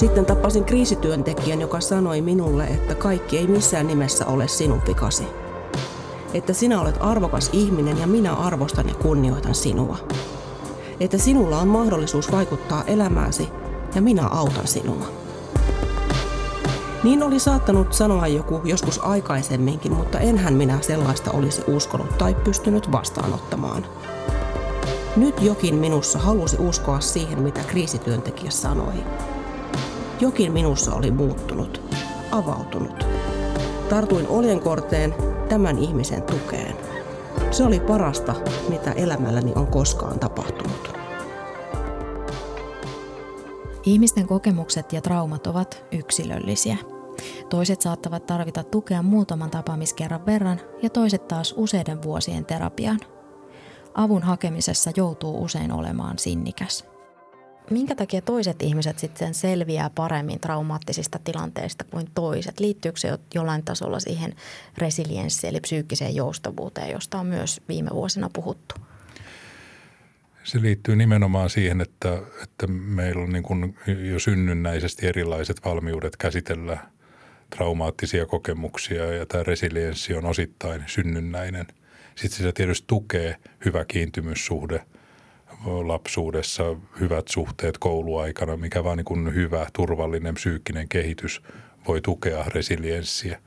Sitten 0.00 0.26
tapasin 0.26 0.64
kriisityöntekijän, 0.64 1.60
joka 1.60 1.80
sanoi 1.80 2.20
minulle, 2.20 2.64
että 2.64 2.94
kaikki 2.94 3.38
ei 3.38 3.46
missään 3.46 3.86
nimessä 3.86 4.26
ole 4.26 4.48
sinun 4.48 4.82
vikasi. 4.88 5.24
Että 6.34 6.52
sinä 6.52 6.80
olet 6.80 6.96
arvokas 7.00 7.50
ihminen 7.52 7.98
ja 7.98 8.06
minä 8.06 8.34
arvostan 8.34 8.88
ja 8.88 8.94
kunnioitan 8.94 9.54
sinua. 9.54 9.96
Että 11.00 11.18
sinulla 11.18 11.58
on 11.58 11.68
mahdollisuus 11.68 12.32
vaikuttaa 12.32 12.84
elämääsi 12.84 13.48
ja 13.94 14.02
minä 14.02 14.26
autan 14.26 14.66
sinua. 14.66 15.06
Niin 17.04 17.22
oli 17.22 17.38
saattanut 17.38 17.92
sanoa 17.92 18.26
joku 18.26 18.60
joskus 18.64 19.00
aikaisemminkin, 19.04 19.92
mutta 19.92 20.18
enhän 20.18 20.54
minä 20.54 20.78
sellaista 20.80 21.30
olisi 21.30 21.62
uskonut 21.66 22.18
tai 22.18 22.34
pystynyt 22.34 22.92
vastaanottamaan. 22.92 23.86
Nyt 25.16 25.42
jokin 25.42 25.74
minussa 25.74 26.18
halusi 26.18 26.56
uskoa 26.58 27.00
siihen, 27.00 27.42
mitä 27.42 27.60
kriisityöntekijä 27.60 28.50
sanoi. 28.50 28.94
Jokin 30.20 30.52
minussa 30.52 30.94
oli 30.94 31.10
muuttunut, 31.10 31.82
avautunut. 32.30 33.06
Tartuin 33.88 34.28
oljenkorteen 34.28 35.14
tämän 35.48 35.78
ihmisen 35.78 36.22
tukeen. 36.22 36.76
Se 37.50 37.64
oli 37.64 37.80
parasta, 37.80 38.34
mitä 38.68 38.92
elämälläni 38.92 39.52
on 39.54 39.66
koskaan 39.66 40.18
tapahtunut. 40.18 40.92
Ihmisten 43.84 44.26
kokemukset 44.26 44.92
ja 44.92 45.00
traumat 45.00 45.46
ovat 45.46 45.84
yksilöllisiä. 45.92 46.76
Toiset 47.48 47.80
saattavat 47.80 48.26
tarvita 48.26 48.64
tukea 48.64 49.02
muutaman 49.02 49.50
tapaamiskerran 49.50 50.26
verran 50.26 50.60
ja 50.82 50.90
toiset 50.90 51.28
taas 51.28 51.54
useiden 51.56 52.02
vuosien 52.02 52.44
terapian. 52.44 53.00
Avun 53.94 54.22
hakemisessa 54.22 54.90
joutuu 54.96 55.44
usein 55.44 55.72
olemaan 55.72 56.18
sinnikäs. 56.18 56.89
Minkä 57.70 57.94
takia 57.94 58.22
toiset 58.22 58.62
ihmiset 58.62 58.98
sitten 58.98 59.34
selviää 59.34 59.90
paremmin 59.90 60.40
traumaattisista 60.40 61.18
tilanteista 61.24 61.84
kuin 61.84 62.06
toiset? 62.14 62.60
Liittyykö 62.60 63.00
se 63.00 63.18
jollain 63.34 63.64
tasolla 63.64 64.00
siihen 64.00 64.34
resilienssiin 64.78 65.50
eli 65.50 65.60
psyykkiseen 65.60 66.14
joustavuuteen, 66.14 66.90
josta 66.90 67.18
on 67.18 67.26
myös 67.26 67.60
viime 67.68 67.90
vuosina 67.92 68.30
puhuttu? 68.32 68.74
Se 70.44 70.62
liittyy 70.62 70.96
nimenomaan 70.96 71.50
siihen, 71.50 71.80
että, 71.80 72.18
että 72.42 72.66
meillä 72.66 73.22
on 73.22 73.32
niin 73.32 73.42
kuin 73.42 73.76
jo 74.10 74.18
synnynnäisesti 74.18 75.06
erilaiset 75.06 75.64
valmiudet 75.64 76.16
käsitellä 76.16 76.78
traumaattisia 77.56 78.26
kokemuksia 78.26 79.14
ja 79.14 79.26
tämä 79.26 79.42
resilienssi 79.42 80.14
on 80.14 80.24
osittain 80.24 80.84
synnynnäinen. 80.86 81.66
Sitten 82.14 82.42
se 82.42 82.52
tietysti 82.52 82.84
tukee 82.86 83.36
hyvä 83.64 83.84
kiintymyssuhde 83.84 84.82
lapsuudessa, 85.64 86.76
hyvät 87.00 87.28
suhteet 87.28 87.78
kouluaikana, 87.78 88.56
mikä 88.56 88.84
vaan 88.84 88.96
niin 88.96 89.04
kuin 89.04 89.34
hyvä, 89.34 89.66
turvallinen 89.72 90.34
psyykkinen 90.34 90.88
kehitys 90.88 91.42
voi 91.88 92.00
tukea 92.00 92.44
resilienssiä. 92.46 93.40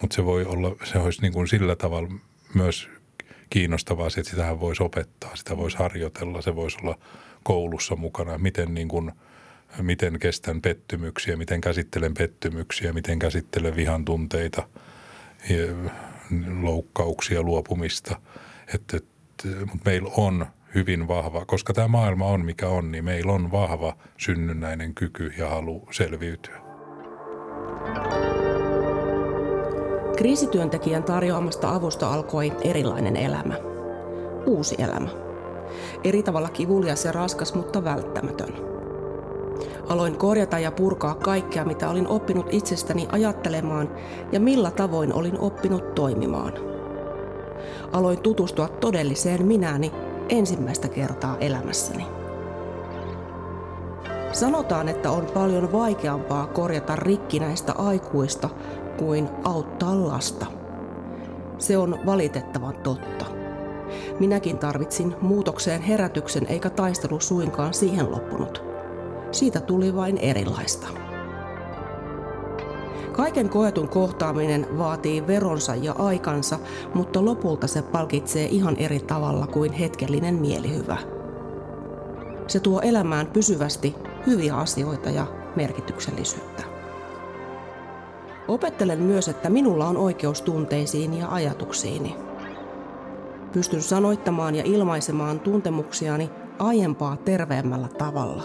Mutta 0.00 0.16
se 0.16 0.24
voi 0.24 0.44
olla, 0.44 0.76
se 0.84 0.98
olisi 0.98 1.22
niin 1.22 1.32
kuin 1.32 1.48
sillä 1.48 1.76
tavalla 1.76 2.08
myös 2.54 2.88
kiinnostavaa, 3.50 4.06
että 4.06 4.30
sitähän 4.30 4.60
voisi 4.60 4.82
opettaa, 4.82 5.36
sitä 5.36 5.56
voisi 5.56 5.76
harjoitella, 5.76 6.42
se 6.42 6.56
voisi 6.56 6.78
olla 6.82 6.98
koulussa 7.42 7.96
mukana, 7.96 8.38
miten 8.38 8.74
niin 8.74 8.88
kuin 8.88 9.12
miten 9.82 10.18
kestän 10.18 10.62
pettymyksiä, 10.62 11.36
miten 11.36 11.60
käsittelen 11.60 12.14
pettymyksiä, 12.14 12.92
miten 12.92 13.18
käsittelen 13.18 13.76
vihan 13.76 14.04
tunteita, 14.04 14.68
loukkauksia, 16.60 17.42
luopumista. 17.42 18.20
Että, 18.74 18.96
että, 18.96 19.48
mutta 19.60 19.90
meillä 19.90 20.10
on 20.16 20.46
hyvin 20.74 21.08
vahva, 21.08 21.44
koska 21.44 21.72
tämä 21.72 21.88
maailma 21.88 22.26
on 22.26 22.44
mikä 22.44 22.68
on, 22.68 22.92
niin 22.92 23.04
meillä 23.04 23.32
on 23.32 23.52
vahva 23.52 23.96
synnynnäinen 24.18 24.94
kyky 24.94 25.32
ja 25.38 25.48
halu 25.48 25.88
selviytyä. 25.90 26.60
Kriisityöntekijän 30.16 31.02
tarjoamasta 31.02 31.74
avusta 31.74 32.12
alkoi 32.12 32.52
erilainen 32.64 33.16
elämä. 33.16 33.54
Uusi 34.46 34.74
elämä. 34.78 35.08
Eri 36.04 36.22
tavalla 36.22 36.48
kivulias 36.48 37.04
ja 37.04 37.12
raskas, 37.12 37.54
mutta 37.54 37.84
välttämätön. 37.84 38.54
Aloin 39.88 40.18
korjata 40.18 40.58
ja 40.58 40.72
purkaa 40.72 41.14
kaikkea, 41.14 41.64
mitä 41.64 41.90
olin 41.90 42.08
oppinut 42.08 42.46
itsestäni 42.50 43.08
ajattelemaan 43.12 43.90
ja 44.32 44.40
millä 44.40 44.70
tavoin 44.70 45.12
olin 45.12 45.38
oppinut 45.38 45.94
toimimaan. 45.94 46.52
Aloin 47.92 48.18
tutustua 48.18 48.68
todelliseen 48.68 49.46
minäni 49.46 49.92
ensimmäistä 50.28 50.88
kertaa 50.88 51.36
elämässäni. 51.38 52.06
Sanotaan, 54.32 54.88
että 54.88 55.10
on 55.10 55.26
paljon 55.34 55.72
vaikeampaa 55.72 56.46
korjata 56.46 56.96
rikkinäistä 56.96 57.72
aikuista 57.72 58.48
kuin 58.98 59.28
auttaa 59.44 60.06
lasta. 60.08 60.46
Se 61.58 61.78
on 61.78 61.98
valitettavan 62.06 62.74
totta. 62.82 63.24
Minäkin 64.20 64.58
tarvitsin 64.58 65.14
muutokseen 65.20 65.82
herätyksen 65.82 66.46
eikä 66.46 66.70
taistelu 66.70 67.20
suinkaan 67.20 67.74
siihen 67.74 68.10
loppunut. 68.10 68.62
Siitä 69.32 69.60
tuli 69.60 69.96
vain 69.96 70.18
erilaista. 70.18 71.07
Kaiken 73.18 73.48
koetun 73.48 73.88
kohtaaminen 73.88 74.78
vaatii 74.78 75.26
veronsa 75.26 75.74
ja 75.74 75.92
aikansa, 75.98 76.58
mutta 76.94 77.24
lopulta 77.24 77.66
se 77.66 77.82
palkitsee 77.82 78.46
ihan 78.46 78.76
eri 78.76 79.00
tavalla 79.00 79.46
kuin 79.46 79.72
hetkellinen 79.72 80.34
mielihyvä. 80.34 80.96
Se 82.46 82.60
tuo 82.60 82.80
elämään 82.80 83.26
pysyvästi 83.26 83.94
hyviä 84.26 84.56
asioita 84.56 85.10
ja 85.10 85.26
merkityksellisyyttä. 85.56 86.62
Opettelen 88.48 88.98
myös, 89.02 89.28
että 89.28 89.50
minulla 89.50 89.88
on 89.88 89.96
oikeus 89.96 90.42
tunteisiin 90.42 91.18
ja 91.18 91.28
ajatuksiini. 91.28 92.16
Pystyn 93.52 93.82
sanoittamaan 93.82 94.54
ja 94.54 94.62
ilmaisemaan 94.66 95.40
tuntemuksiani 95.40 96.30
aiempaa 96.58 97.16
terveemmällä 97.16 97.88
tavalla. 97.88 98.42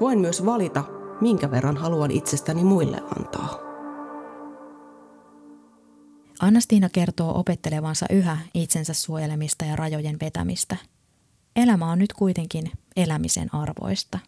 Voin 0.00 0.18
myös 0.18 0.46
valita, 0.46 0.84
minkä 1.20 1.50
verran 1.50 1.76
haluan 1.76 2.10
itsestäni 2.10 2.64
muille 2.64 3.02
antaa. 3.18 3.58
Annastiina 6.40 6.88
kertoo 6.88 7.38
opettelevansa 7.38 8.06
yhä 8.10 8.38
itsensä 8.54 8.94
suojelemista 8.94 9.64
ja 9.64 9.76
rajojen 9.76 10.16
vetämistä. 10.20 10.76
Elämä 11.56 11.90
on 11.90 11.98
nyt 11.98 12.12
kuitenkin 12.12 12.70
elämisen 12.96 13.54
arvoista. 13.54 14.18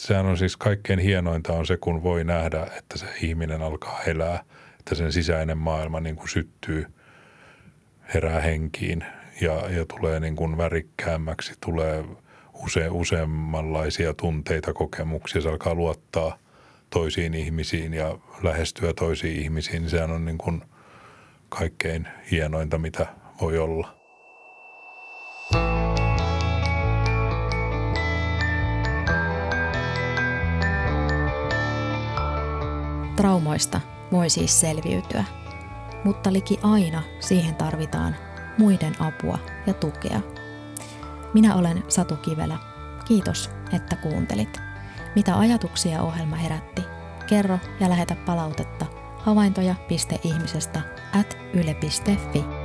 Sehän 0.00 0.26
on 0.26 0.38
siis 0.38 0.56
kaikkein 0.56 0.98
hienointa 0.98 1.52
on 1.52 1.66
se, 1.66 1.76
kun 1.76 2.02
voi 2.02 2.24
nähdä, 2.24 2.66
että 2.78 2.98
se 2.98 3.06
ihminen 3.22 3.62
alkaa 3.62 4.02
elää, 4.02 4.44
että 4.78 4.94
sen 4.94 5.12
sisäinen 5.12 5.58
maailma 5.58 6.00
niin 6.00 6.16
kuin 6.16 6.28
syttyy, 6.28 6.86
herää 8.14 8.40
henkiin 8.40 9.04
ja, 9.40 9.70
ja 9.70 9.86
tulee 9.86 10.20
niin 10.20 10.36
kuin 10.36 10.56
värikkäämmäksi, 10.56 11.54
tulee– 11.60 12.04
use, 12.64 12.88
useammanlaisia 12.90 14.14
tunteita, 14.14 14.72
kokemuksia. 14.72 15.40
Se 15.40 15.48
alkaa 15.48 15.74
luottaa 15.74 16.38
toisiin 16.90 17.34
ihmisiin 17.34 17.94
ja 17.94 18.18
lähestyä 18.42 18.92
toisiin 18.92 19.42
ihmisiin. 19.42 19.82
Niin 19.82 19.90
sehän 19.90 20.10
on 20.10 20.24
niin 20.24 20.38
kuin 20.38 20.62
kaikkein 21.48 22.08
hienointa, 22.30 22.78
mitä 22.78 23.06
voi 23.40 23.58
olla. 23.58 23.96
Traumoista 33.16 33.80
voi 34.12 34.30
siis 34.30 34.60
selviytyä, 34.60 35.24
mutta 36.04 36.32
liki 36.32 36.58
aina 36.62 37.02
siihen 37.20 37.54
tarvitaan 37.54 38.16
muiden 38.58 39.02
apua 39.02 39.38
ja 39.66 39.74
tukea– 39.74 40.20
minä 41.34 41.54
olen 41.54 41.84
Satu 41.88 42.16
Kivelä. 42.16 42.58
Kiitos, 43.04 43.50
että 43.72 43.96
kuuntelit. 43.96 44.60
Mitä 45.14 45.38
ajatuksia 45.38 46.02
ohjelma 46.02 46.36
herätti? 46.36 46.82
Kerro 47.26 47.58
ja 47.80 47.88
lähetä 47.88 48.16
palautetta 48.26 48.86
havaintoja.ihmisestä 49.18 50.80
at 51.20 51.36
yle.fi. 51.54 52.59